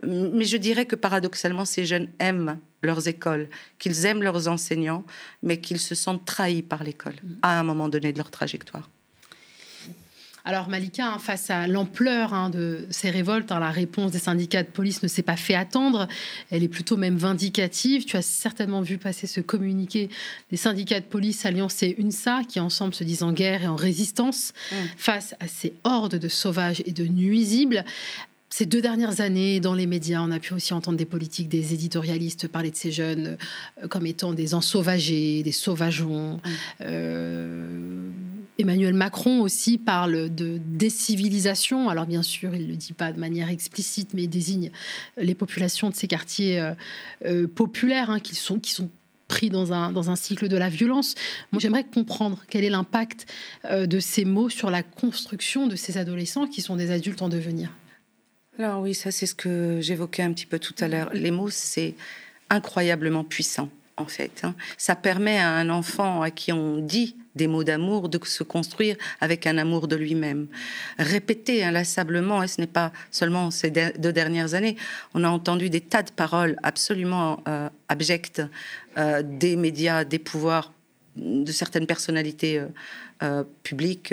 [0.02, 5.04] Mais je dirais que paradoxalement, ces jeunes aiment leurs écoles, qu'ils aiment leurs enseignants,
[5.42, 8.90] mais qu'ils se sentent trahis par l'école à un moment donné de leur trajectoire.
[10.46, 14.62] Alors Malika, hein, face à l'ampleur hein, de ces révoltes, hein, la réponse des syndicats
[14.62, 16.06] de police ne s'est pas fait attendre.
[16.50, 18.04] Elle est plutôt même vindicative.
[18.04, 20.10] Tu as certainement vu passer ce communiqué
[20.50, 23.76] des syndicats de police Alliance et UNSA qui ensemble se disent en guerre et en
[23.76, 24.74] résistance mmh.
[24.98, 27.82] face à ces hordes de sauvages et de nuisibles.
[28.56, 31.74] Ces deux dernières années, dans les médias, on a pu aussi entendre des politiques, des
[31.74, 33.36] éditorialistes parler de ces jeunes
[33.82, 36.40] euh, comme étant des ensauvagés, des sauvageons.
[36.80, 38.10] Euh,
[38.56, 41.88] Emmanuel Macron aussi parle de décivilisation.
[41.88, 44.70] Alors bien sûr, il ne le dit pas de manière explicite, mais il désigne
[45.16, 46.64] les populations de ces quartiers
[47.26, 48.88] euh, populaires hein, qui, sont, qui sont
[49.26, 51.16] pris dans un, dans un cycle de la violence.
[51.50, 53.26] Moi, j'aimerais comprendre quel est l'impact
[53.68, 57.72] de ces mots sur la construction de ces adolescents qui sont des adultes en devenir.
[58.58, 61.10] Alors oui, ça c'est ce que j'évoquais un petit peu tout à l'heure.
[61.12, 61.94] Les mots, c'est
[62.50, 64.42] incroyablement puissant en fait.
[64.42, 64.54] Hein.
[64.76, 68.96] Ça permet à un enfant à qui on dit des mots d'amour de se construire
[69.20, 70.46] avec un amour de lui-même.
[70.98, 74.76] Répéter inlassablement, et ce n'est pas seulement ces deux dernières années,
[75.14, 78.42] on a entendu des tas de paroles absolument euh, abjectes
[78.98, 80.72] euh, des médias, des pouvoirs,
[81.16, 82.60] de certaines personnalités
[83.22, 84.12] euh, publiques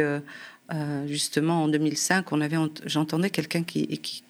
[0.73, 3.87] euh, justement en 2005, on avait, j'entendais quelqu'un qui,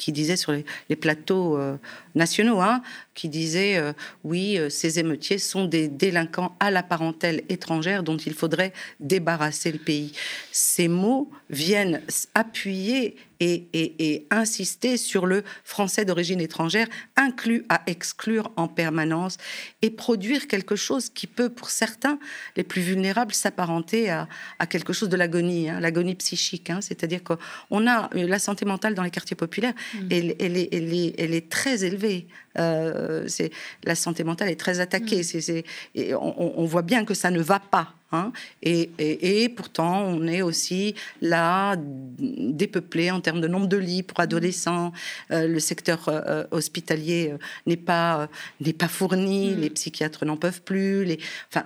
[0.08, 1.78] disait sur les, plateaux euh,
[2.16, 2.82] nationaux, hein,
[3.14, 3.93] qui disait euh,
[4.24, 9.80] oui, ces émeutiers sont des délinquants à la parentèle étrangère dont il faudrait débarrasser le
[9.80, 10.14] pays.
[10.51, 12.01] Ces mots viennent
[12.34, 19.38] appuyer et, insister sur le français d'origine étrangère, inclus à exclure en permanence,
[19.82, 22.20] et produire quelque chose qui peut, pour certains,
[22.55, 24.28] les plus vulnérables, s'apparenter à,
[24.70, 26.70] quelque chose de l'agonie, hein, l'agonie psychique.
[26.70, 26.80] Hein.
[26.82, 29.97] C'est-à-dire qu'on a la santé mentale dans les quartiers populaires, mmh.
[30.12, 32.28] elle, elle, est, elle, est, très élevée.
[32.60, 33.52] Euh, c'est
[33.84, 35.22] la santé mentale est très attaquée.
[35.22, 35.62] Mmh.
[35.95, 37.93] et on, voit bien que ça ne va pas.
[38.12, 38.34] Hein.
[38.62, 44.91] Et, pourtant, on est aussi là dépeuplé en termes de nombre de lits pour adolescents.
[45.32, 47.34] Euh, le secteur euh, hospitalier
[47.66, 48.28] n'est pas
[48.60, 49.52] n'est pas fourni.
[49.52, 49.60] Mmh.
[49.62, 51.06] Les psychiatres n'en peuvent plus.
[51.06, 51.66] Les, enfin,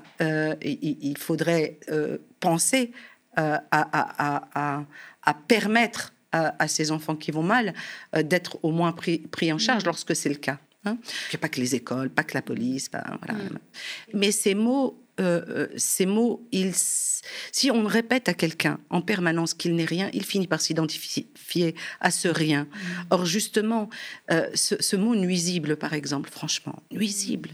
[0.62, 1.80] il, faudrait
[2.40, 2.92] penser
[3.36, 7.74] à, à, permettre à, ces enfants qui vont mal
[8.14, 9.88] d'être au moins pris, pris en charge mmh.
[9.88, 10.60] lorsque c'est le cas.
[10.86, 10.98] Hein.
[11.40, 12.90] pas que les écoles, pas que la police.
[12.92, 13.44] voilà.
[13.44, 13.60] Mm.
[14.14, 16.74] Mais ces mots, euh, euh, ces mots, ils,
[17.52, 22.12] si on répète à quelqu'un en permanence qu'il n'est rien, il finit par s'identifier à
[22.12, 22.64] ce rien.
[22.64, 22.78] Mm.
[23.12, 23.90] Or, justement,
[24.32, 27.52] euh, ce, ce, mot nuisible, par exemple, franchement, nuisible,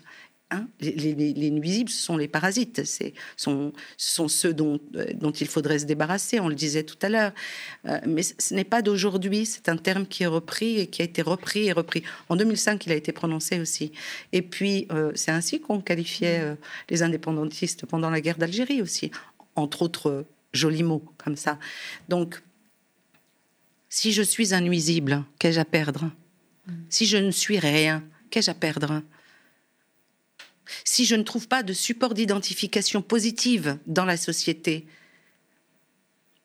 [0.53, 3.05] Hein, les, nuisibles, ce sont les parasites, ce
[3.37, 3.71] sont,
[4.27, 7.31] ceux dont, euh, dont, il faudrait se débarrasser, on le disait tout à l'heure.
[7.87, 11.05] Euh, mais ce n'est pas d'aujourd'hui, c'est un terme qui est repris et qui a
[11.05, 12.03] été repris et repris.
[12.27, 13.93] En 2005, il a été prononcé aussi.
[14.33, 16.57] Et puis, euh, c'est ainsi qu'on qualifiait
[16.89, 19.09] les indépendantistes pendant la guerre d'Algérie aussi,
[19.55, 21.59] entre autres jolis mots comme ça.
[22.09, 22.43] Donc,
[23.87, 26.11] si je suis un nuisible, qu'ai-je à perdre?
[26.89, 29.01] Si je ne suis rien, qu'ai-je à perdre?
[30.83, 34.85] Si je ne trouve pas de support d'identification positive dans la société,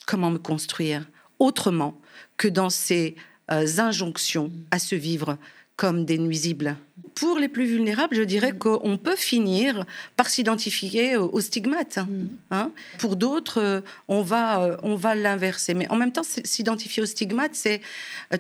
[0.07, 1.07] comment me construire
[1.39, 2.01] autrement
[2.37, 3.17] que dans ces
[3.51, 5.39] euh, injonctions à se vivre
[5.77, 6.77] comme des nuisibles.
[7.15, 8.59] Pour les plus vulnérables, je dirais mm.
[8.59, 11.99] qu'on peut finir par s'identifier au, stigmate.
[11.99, 12.27] Mm.
[12.51, 12.73] Hein.
[12.99, 15.75] Pour d'autres, euh, on va, euh, on va l'inverser.
[15.75, 17.81] Mais en même temps, s'identifier au stigmate, c'est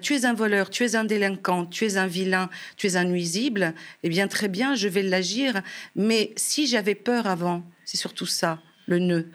[0.03, 3.05] tu es un voleur, tu es un délinquant, tu es un vilain, tu es un
[3.05, 3.75] nuisible.
[4.03, 5.63] Eh bien, très bien, je vais l'agir.
[5.95, 9.29] Mais si j'avais peur avant, c'est surtout ça, le nœud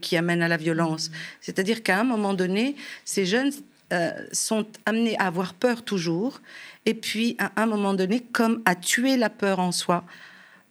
[0.00, 1.10] qui amène à la violence.
[1.40, 2.74] C'est-à-dire qu'à un moment donné,
[3.04, 3.52] ces jeunes
[3.92, 6.40] euh, sont amenés à avoir peur toujours,
[6.86, 10.04] et puis à un moment donné, comme à tuer la peur en soi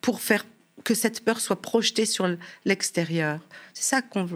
[0.01, 0.45] pour faire
[0.83, 2.27] que cette peur soit projetée sur
[2.65, 3.39] l'extérieur.
[3.73, 4.27] C'est ça qu'on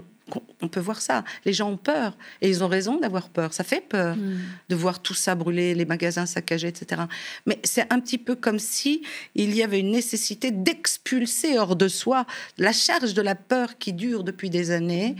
[0.62, 1.24] on peut voir ça.
[1.46, 3.54] Les gens ont peur et ils ont raison d'avoir peur.
[3.54, 4.40] Ça fait peur mm.
[4.70, 7.04] de voir tout ça brûler, les magasins saccagés, etc.
[7.46, 9.04] Mais c'est un petit peu comme si
[9.36, 12.26] il y avait une nécessité d'expulser hors de soi
[12.58, 15.16] la charge de la peur qui dure depuis des années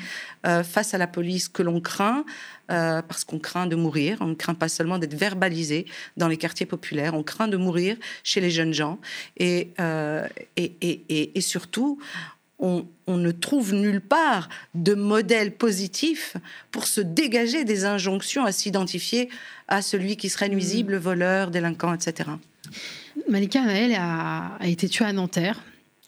[0.46, 2.26] euh, face à la police que l'on craint.
[2.70, 5.86] Euh, parce qu'on craint de mourir, on ne craint pas seulement d'être verbalisé
[6.18, 9.00] dans les quartiers populaires, on craint de mourir chez les jeunes gens.
[9.38, 10.28] Et, euh,
[10.58, 11.98] et, et, et surtout,
[12.60, 16.38] on, ne trouve nulle part de modèle positif
[16.72, 19.30] pour se dégager des injonctions à s'identifier
[19.68, 21.00] à celui qui serait nuisible, mm.
[21.00, 22.30] voleur, délinquant, etc.
[23.30, 25.62] Malika Naël a, a été tuée à Nanterre.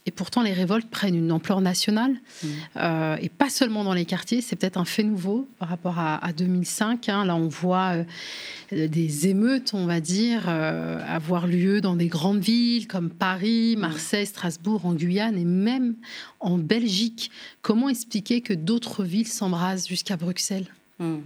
[0.09, 2.47] Et pourtant, les révoltes prennent une ampleur nationale, mm.
[2.77, 4.41] euh, et pas seulement dans les quartiers.
[4.41, 7.09] C'est peut-être un fait nouveau par rapport à, 2005.
[7.09, 7.25] Hein.
[7.25, 8.03] Là, on voit
[8.71, 13.75] euh, des émeutes, on va dire, euh, avoir lieu dans des grandes villes comme Paris,
[13.77, 13.81] mm.
[13.81, 15.93] Marseille, Strasbourg, en Guyane et même
[16.39, 17.29] en Belgique.
[17.61, 20.73] Comment expliquer que d'autres villes s'embrasent jusqu'à Bruxelles?
[20.97, 21.17] Mm.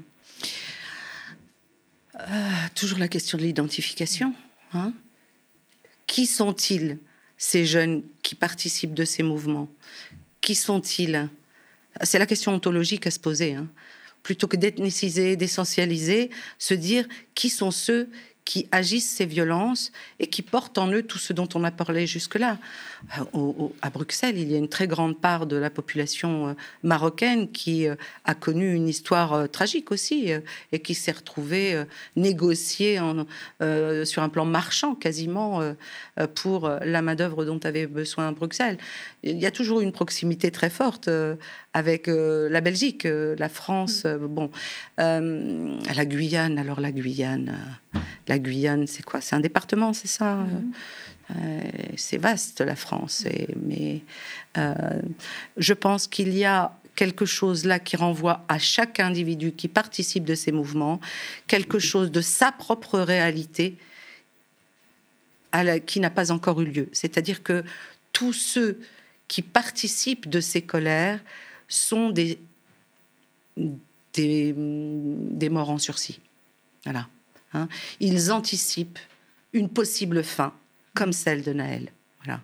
[2.76, 4.34] Toujours la question de l'identification.
[4.74, 4.92] Hein.
[6.06, 7.00] Qui sont-ils
[7.38, 8.04] ces jeunes
[8.34, 9.70] qui participent de ces mouvements
[10.42, 11.30] Qui sont-ils?
[12.02, 13.54] C'est la question ontologique à se poser.
[13.54, 13.68] Hein.
[14.24, 17.06] Plutôt que d'ethniciser, d'essentialiser, se dire
[17.36, 18.10] qui sont ceux
[18.44, 22.08] qui agissent ces violences et qui portent en eux tout ce dont on a parlé
[22.08, 22.58] jusque-là.
[23.18, 27.52] Euh, à Bruxelles, il y a une très grande part de la population euh, marocaine
[27.52, 27.96] qui euh,
[28.26, 30.32] a connu une histoire tragique aussi
[30.72, 31.84] et qui s'est retrouvée
[32.16, 33.00] négociée
[34.04, 35.62] sur un plan marchand quasiment
[36.36, 38.78] pour la main-d'œuvre dont avait besoin Bruxelles.
[39.24, 41.10] Il y a toujours une proximité très forte
[41.74, 44.28] avec la Belgique, la France, mm.
[44.28, 44.50] bon,
[44.98, 46.58] la Guyane.
[46.58, 47.58] Alors la Guyane
[48.28, 49.22] la Guyane, c'est quoi?
[49.22, 50.72] C'est un département, c'est ça mhm.
[51.32, 51.62] Euh,
[51.98, 53.26] C'est vaste la France,
[53.62, 54.02] mais
[54.58, 55.02] euh,
[55.58, 60.26] je pense qu'il y a quelque chose là qui renvoie à chaque individu qui participe
[60.26, 61.00] de ces mouvements,
[61.48, 63.78] quelque chose de sa propre réalité
[65.86, 66.90] qui n'a pas encore eu lieu.
[66.92, 67.64] C'est-à-dire que
[68.12, 68.80] tous ceux
[69.28, 71.20] qui participent de ces colères
[71.68, 72.40] sont des,
[74.14, 76.20] des, des morts en sursis.
[76.84, 77.08] Voilà.
[77.54, 77.68] Hein.
[78.00, 79.00] Ils anticipent
[79.54, 80.54] une possible fin,
[80.94, 81.90] comme celle de Naël.
[82.24, 82.42] Voilà.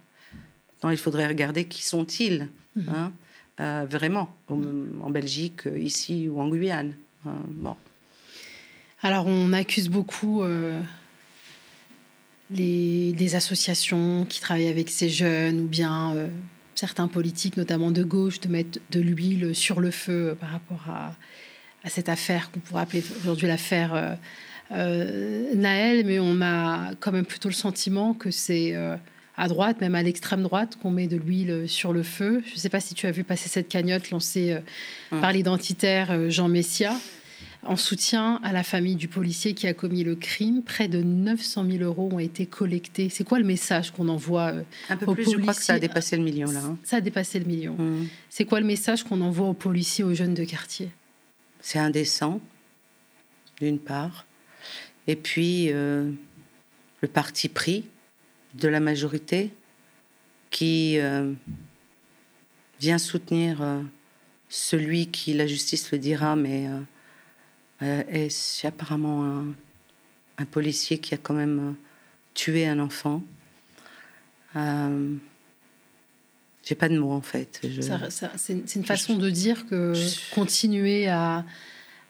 [0.91, 2.89] il faudrait regarder qui sont-ils, mhm.
[2.89, 3.12] hein,
[3.60, 6.93] euh, vraiment, en Belgique, ici ou en Guyane.
[7.26, 7.76] Hein, bon.
[9.02, 10.80] Alors, on accuse beaucoup euh,
[12.52, 16.28] les, associations qui travaillent avec ces jeunes ou bien euh,
[16.76, 21.16] certains politiques, notamment de gauche, de mettre de l'huile sur le feu par rapport à,
[21.84, 24.18] à cette affaire qu'on pourrait appeler aujourd'hui l'affaire
[24.72, 28.95] euh, Naël, mais on a quand même plutôt le sentiment que c'est euh,
[29.38, 32.43] à droite, même à l'extrême droite, qu'on met de l'huile sur le feu.
[32.45, 34.59] Je ne sais pas si tu as vu passer cette cagnotte lancée euh,
[35.11, 35.22] hum.
[35.22, 36.95] par l'identitaire Jean Messia
[37.63, 40.63] en soutien à la famille du policier qui a commis le crime.
[40.63, 43.09] Près de 900 000 euros ont été collectés.
[43.09, 44.53] C'est quoi le message qu'on envoie
[44.89, 46.61] Un peu plus, je crois que ça a dépassé le million là.
[46.63, 46.78] Hein.
[46.84, 47.76] Ça a dépassé le million.
[47.78, 48.07] Hum.
[48.30, 50.89] C'est quoi le message qu'on envoie aux policiers, aux jeunes de quartier?
[51.59, 52.39] C'est indécent,
[53.59, 54.26] d'une part.
[55.08, 56.12] Et puis, euh,
[57.02, 57.86] le parti pris
[58.54, 59.52] de la majorité
[60.50, 61.34] qui euh,
[62.80, 63.82] vient soutenir euh,
[64.50, 66.68] celui qui, la justice le dira, mais
[67.82, 69.43] est apparemment
[70.38, 71.76] un, policier qui a quand même
[72.34, 73.24] tué un enfant.
[76.70, 77.62] J'ai pas de mots en fait.
[78.38, 79.93] c'est une façon de dire que
[80.34, 81.45] continuer à,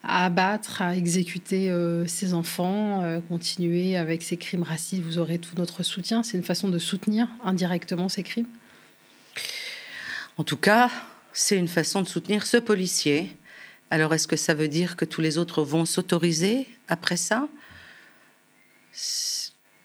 [0.04, 5.39] à abattre, à exécuter euh, ses enfants, euh, continuer avec ces crimes racistes, vous aurez
[5.39, 6.24] tout notre soutien.
[6.24, 8.47] C'est une façon de soutenir indirectement ces crimes
[10.38, 10.89] En tout cas,
[11.34, 13.36] c'est une façon de soutenir ce policier.
[13.91, 17.47] Alors est-ce que ça veut dire que tous les autres vont s'autoriser après ça?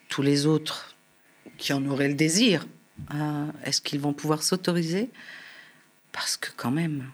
[0.08, 0.94] Tous les autres
[1.58, 2.66] qui en auraient le désir,
[3.64, 5.10] Est-ce qu'ils vont pouvoir s'autoriser?
[6.12, 7.10] Parce que quand même,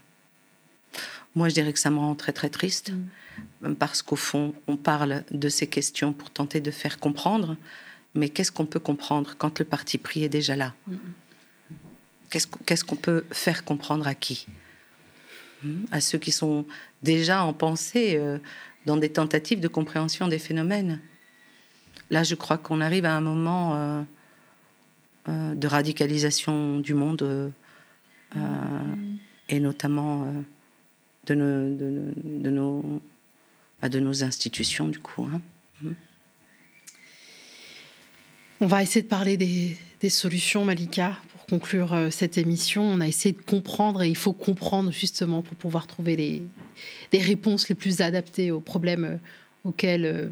[1.35, 2.91] moi je dirais que ça me rend très très triste,
[3.61, 3.75] mm.
[3.75, 7.57] parce qu'au fond, on parle de ces questions pour tenter de faire comprendre,
[8.15, 10.73] mais qu'est-ce qu'on peut comprendre quand le parti pris est déjà là?
[10.87, 10.95] Mm.
[12.29, 14.47] Qu'est-ce qu'on peut faire comprendre à qui?
[15.63, 15.83] Hmm?
[15.91, 16.65] À ceux qui sont
[17.03, 18.37] déjà en pensée euh,
[18.85, 21.01] dans des tentatives de compréhension des phénomènes.
[22.09, 24.01] Là, je crois qu'on arrive à un moment euh,
[25.27, 27.51] euh, de radicalisation du monde
[29.49, 30.33] et notamment
[31.27, 33.01] de nos, de, nos,
[33.81, 35.23] bah, de, nos, institutions, du coup.
[35.23, 35.41] Hein.
[35.81, 35.93] Hmm.
[38.61, 41.17] On va essayer de parler des, des solutions, Malika,
[41.51, 45.57] conclure euh, cette émission, on a essayé de comprendre et il faut comprendre justement pour
[45.57, 49.17] pouvoir trouver les, réponses les plus adaptées aux problèmes euh,
[49.65, 50.29] auxquels euh,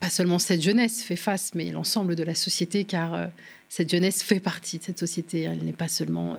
[0.00, 3.28] pas seulement cette jeunesse fait face, mais l'ensemble de la société, car
[3.68, 5.42] cette jeunesse fait partie de cette société.
[5.42, 6.38] Elle n'est pas seulement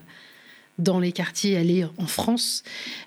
[0.77, 2.63] dans les quartiers, elle est en France.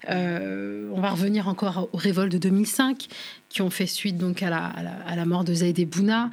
[0.08, 3.08] on va revenir encore aux révoltes de 2005
[3.48, 6.30] qui ont fait suite donc à la, mort de Zaïd Bouna.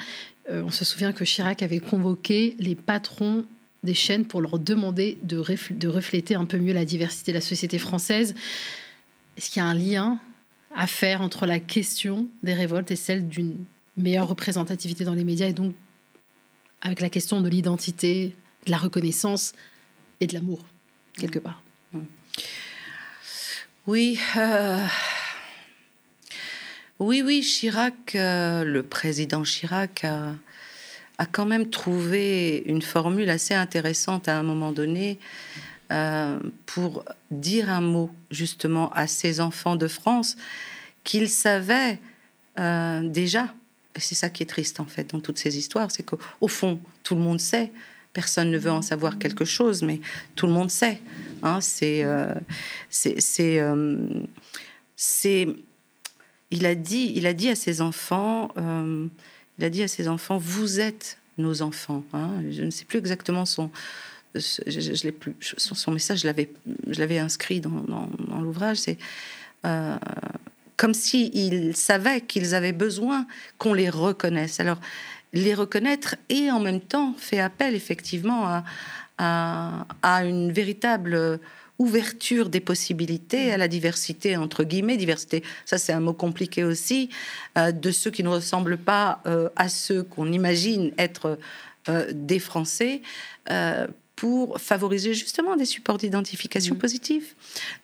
[0.49, 3.45] on se souvient que Chirac avait convoqué les patrons
[3.83, 7.79] des chaînes pour leur demander de, refléter un peu mieux la diversité de la société
[7.79, 8.35] française.
[9.37, 10.19] Est-ce qu'il y a un lien
[10.75, 13.65] à faire entre la question des révoltes et celle d'une
[13.97, 15.73] meilleure représentativité dans les médias et donc
[16.81, 19.53] avec la question de l'identité, de la reconnaissance
[20.19, 20.63] et de l'amour,
[21.17, 21.61] quelque part
[23.87, 24.19] Oui.
[24.37, 24.85] Euh,
[26.99, 30.05] oui, oui, Chirac, euh, le président Chirac
[31.21, 35.19] a quand même trouvé une formule assez intéressante à un moment donné
[35.91, 40.37] euh, pour dire un mot justement à ces enfants de France
[41.03, 41.99] qu'ils savaient
[42.59, 43.53] euh, déjà.
[43.95, 46.79] Et c'est ça qui est triste en fait dans toutes ces histoires, c'est qu'au fond
[47.03, 47.71] tout le monde sait.
[48.13, 50.01] Personne ne veut en savoir quelque chose, mais
[50.35, 50.99] tout le monde sait.
[51.43, 52.33] Hein, c'est, euh,
[52.89, 53.15] c'est,
[54.95, 55.47] c'est,
[56.51, 58.51] il a dit, il a dit à ses enfants
[59.61, 62.03] il a dit à ses enfants Vous êtes nos enfants.
[62.13, 62.31] Hein.
[62.49, 63.69] Je ne sais plus exactement son.
[64.33, 66.49] Je, plus, son, message, je l'avais,
[66.87, 68.09] je l'avais inscrit dans,
[68.41, 68.77] l'ouvrage.
[68.77, 68.97] C'est
[69.65, 69.97] euh,
[70.77, 73.27] comme s'ils savaient qu'ils avaient besoin
[73.59, 74.59] qu'on les reconnaisse.
[74.59, 74.79] Alors,
[75.33, 78.63] les reconnaître et en même temps fait appel effectivement à,
[79.17, 81.39] à, à une véritable
[81.81, 87.09] ouverture des possibilités à la diversité, entre guillemets, diversité, ça c'est un mot compliqué aussi,
[87.57, 91.39] euh, de ceux qui ne ressemblent pas euh, à ceux qu'on imagine être
[91.89, 93.01] euh, des Français,
[94.15, 96.77] pour favoriser justement des supports d'identification mmh.
[96.77, 97.33] positive.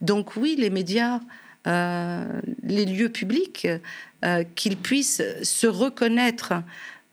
[0.02, 1.20] Donc oui, les médias,
[1.66, 3.68] les lieux publics,
[4.54, 6.54] qu'ils puissent se reconnaître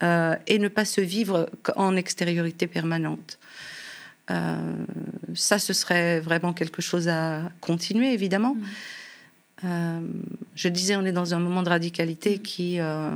[0.01, 3.39] et ne pas se vivre en extériorité permanente.
[4.31, 4.57] Euh,
[5.35, 8.55] ça, ce serait vraiment quelque chose à continuer, évidemment.
[8.55, 8.65] Mm.
[9.65, 10.01] Euh,
[10.55, 12.43] je disais, on est dans un moment de radicalité mm.
[12.43, 13.11] qui, euh,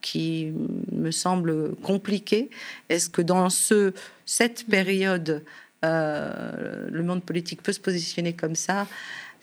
[0.00, 0.52] qui
[0.92, 2.50] me semble compliqué.
[2.88, 3.92] Est-ce que dans ce,
[4.24, 4.70] cette mm.
[4.70, 5.44] période,
[5.82, 8.86] le monde politique peut se positionner comme ça?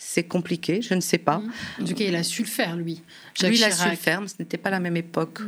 [0.03, 1.43] C'est compliqué, je ne sais pas.
[1.79, 3.03] En tout cas, il a su le faire, lui.
[3.43, 5.41] lui, il a su le faire, mais ce n'était pas la même époque.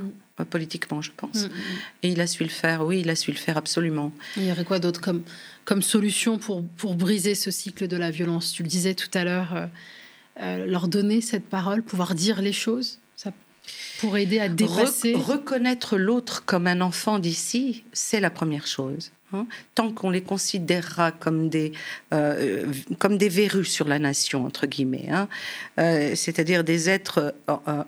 [0.49, 1.47] Politiquement, je pense.
[2.01, 4.11] Et il a su le faire, oui, il a su le faire absolument.
[4.35, 5.23] Il y aurait quoi d'autre comme
[5.65, 8.51] comme solution pour, pour briser ce cycle de la violence?
[8.51, 9.65] Tu le disais tout à l'heure, euh,
[10.41, 13.31] euh, leur donner cette parole, pouvoir dire les choses, ça
[13.99, 15.13] pour aider à dépasser.
[15.13, 19.11] reconnaître l'autre comme un enfant d'ici, c'est la première chose.
[19.33, 19.47] Hein.
[19.75, 21.73] Tant qu'on les considérera comme des,
[22.13, 25.27] euh, comme des verrues sur la nation, entre guillemets, hein.
[26.15, 27.33] c'est-à-dire des êtres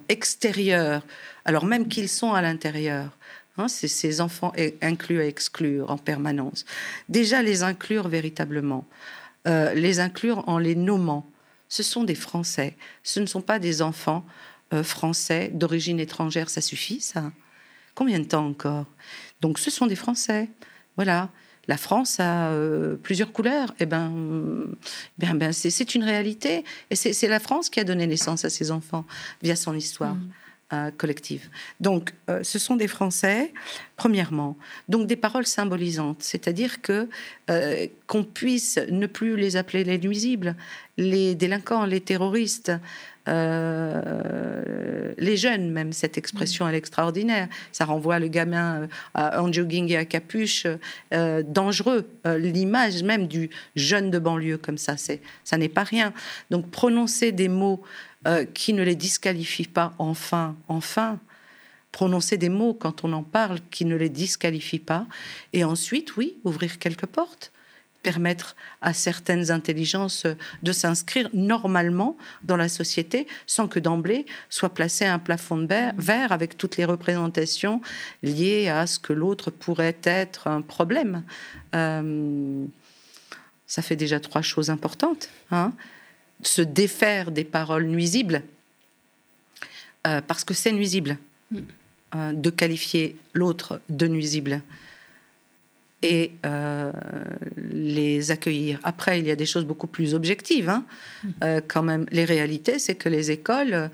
[0.09, 1.03] extérieurs,
[1.45, 3.11] alors même qu'ils sont à l'intérieur,
[3.57, 6.65] Hein, c'est ces enfants inclus à exclure en permanence.
[7.07, 8.85] Déjà, les inclure véritablement,
[9.47, 11.25] euh, les inclure en les nommant.
[11.69, 14.25] Ce sont des Français, ce ne sont pas des enfants
[14.73, 17.31] euh, français d'origine étrangère, ça suffit, ça
[17.93, 18.85] Combien de temps encore?
[19.39, 20.49] Donc, ce sont des Français.
[20.95, 21.29] Voilà.
[21.67, 23.73] La France a euh, plusieurs couleurs.
[23.79, 24.11] Eh ben,
[25.17, 26.63] ben, ben c'est une réalité.
[26.91, 29.05] Et c'est la France qui a donné naissance à ces enfants
[29.41, 30.15] via son histoire.
[30.15, 30.29] Mmh.
[30.73, 31.47] Euh, collective.
[31.79, 33.53] Donc, euh, ce sont des Français,
[33.97, 34.57] premièrement.
[34.89, 37.07] Donc, des paroles symbolisantes, c'est-à-dire que
[37.51, 40.55] euh, qu'on puisse ne plus les appeler les nuisibles,
[40.97, 42.71] les délinquants, les terroristes,
[45.17, 47.47] les jeunes, même cette expression est l'extraordinaire.
[47.71, 50.67] Ça renvoie le gamin en jogging et à capuche,
[51.11, 52.07] dangereux.
[52.26, 56.13] L'image même du jeune de banlieue comme ça, c'est ça n'est pas rien.
[56.49, 57.82] Donc, prononcer des mots
[58.28, 61.19] euh, qui ne les disqualifie pas enfin, enfin.
[61.91, 65.05] Prononcer des mots quand on en parle qui ne les disqualifient pas.
[65.53, 67.51] Et ensuite, oui, ouvrir quelques portes.
[68.05, 70.27] Permettre à certaines intelligences
[70.61, 76.31] de s'inscrire normalement dans la société sans que d'emblée soit placé un plafond de verre
[76.31, 77.81] avec toutes les représentations
[78.21, 81.23] liées à ce que l'autre pourrait être un problème.
[81.73, 82.65] Euh,
[83.65, 85.29] ça fait déjà trois choses importantes.
[85.49, 85.73] Hein.
[86.43, 88.43] Se défaire des paroles nuisibles,
[90.05, 91.17] euh, parce que c'est nuisible,
[91.49, 91.57] mm.
[92.15, 94.61] euh, de qualifier l'autre de nuisible
[96.05, 96.91] et euh,
[97.71, 98.79] les accueillir.
[98.83, 100.69] Après, il y a des choses beaucoup plus objectives.
[100.69, 100.85] Hein.
[101.23, 101.59] Mm.
[101.67, 103.89] quand même, les réalités, c'est que les écoles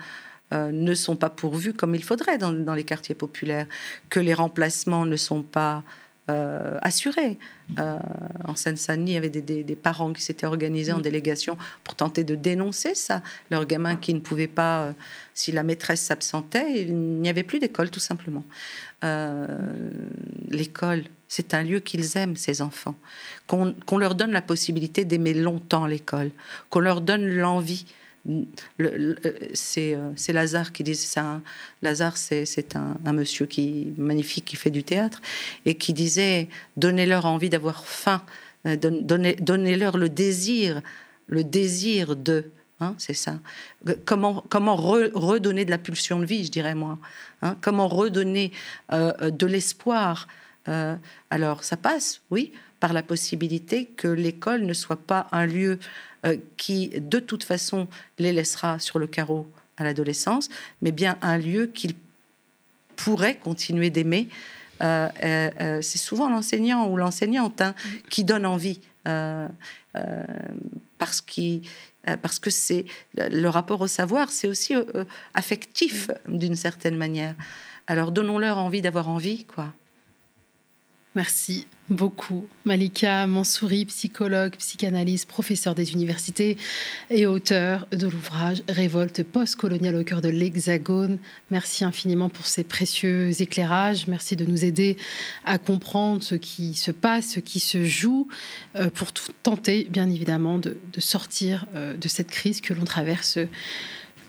[0.51, 3.67] ne sont pas pourvues comme il faudrait dans, dans, les quartiers populaires,
[4.09, 5.83] que les remplacements ne sont pas
[6.31, 7.37] euh, assuré.
[7.79, 7.97] Euh,
[8.45, 11.03] en Seine-Saint-Denis, il y avait des, parents qui s'étaient organisés en mm.
[11.03, 13.21] délégation pour tenter de dénoncer ça.
[13.49, 14.93] Leurs gamins qui ne pouvaient pas, euh,
[15.33, 18.43] si la maîtresse s'absentait, il n'y avait plus d'école tout simplement.
[20.49, 22.95] l'école, c'est un lieu qu'ils aiment, ces enfants.
[23.47, 26.31] Qu'on leur donne la possibilité d'aimer longtemps l'école,
[26.69, 28.00] qu'on leur donne l'envie euh,
[29.53, 31.41] c'est Lazare qui dit ça.
[31.81, 35.21] Lazare, c'est un, monsieur qui magnifique qui fait du théâtre
[35.65, 36.47] et qui disait
[36.77, 38.21] donnez-leur envie d'avoir faim,
[38.67, 40.81] euh, donnez-leur le désir,
[41.27, 42.45] le désir de.
[42.79, 43.39] Hein, c'est ça.
[44.05, 46.97] Comment, comment redonner de la pulsion de vie, je dirais moi.
[47.43, 48.51] Hein, comment redonner
[48.91, 50.27] euh, de l'espoir.
[51.29, 55.79] alors, ça passe, oui, par la possibilité que l'école ne soit pas un lieu
[56.25, 57.87] euh, qui, de toute façon,
[58.19, 60.49] les laissera sur le carreau à l'adolescence,
[60.81, 61.93] mais bien un lieu qu'ils
[62.97, 64.27] pourraient continuer d'aimer.
[64.81, 67.75] Euh, euh, c'est souvent l'enseignant ou l'enseignante hein,
[68.09, 68.81] qui donne envie,
[70.97, 71.23] parce,
[72.21, 74.73] parce que c'est le rapport au savoir, c'est aussi
[75.35, 77.35] affectif d'une certaine manière.
[77.85, 79.73] Alors donnons-leur envie d'avoir envie, quoi.
[81.13, 82.47] Merci beaucoup.
[82.63, 86.55] Malika Mansouri, psychologue, psychanalyste, professeur des universités
[87.09, 91.17] et auteur de l'ouvrage Révolte post-coloniale au cœur de l'Hexagone.
[91.49, 94.07] Merci infiniment pour ces précieux éclairages.
[94.07, 94.95] Merci de nous aider
[95.43, 98.29] à comprendre ce qui se passe, ce qui se joue,
[98.77, 99.11] euh, pour
[99.43, 103.37] tenter, bien évidemment, de, sortir euh, de cette crise que l'on traverse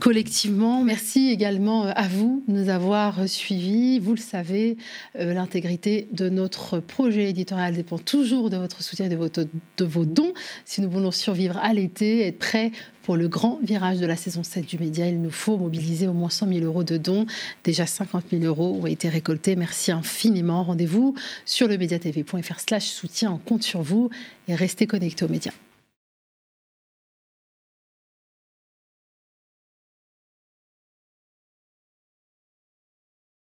[0.03, 0.83] collectivement.
[0.83, 4.01] Merci également euh, à vous de nous avoir suivis.
[4.01, 4.77] Vous le savez,
[5.17, 10.33] euh, l'intégrité de notre projet éditorial dépend toujours de votre soutien et de, vos dons.
[10.65, 12.73] Si nous voulons survivre à l'été, être prêts
[13.05, 16.15] pour le grand virage de la saison 7 du média, il nous faut mobiliser au
[16.15, 17.27] moins 100 000 euros de dons.
[17.63, 19.55] Déjà 50 000 euros ont été récoltés.
[19.55, 20.65] Merci infiniment.
[20.65, 23.31] Rendez-vous sur le mediatv.fr slash soutien.
[23.31, 24.11] On compte sur vous
[24.49, 25.53] et restez connectés aux médias.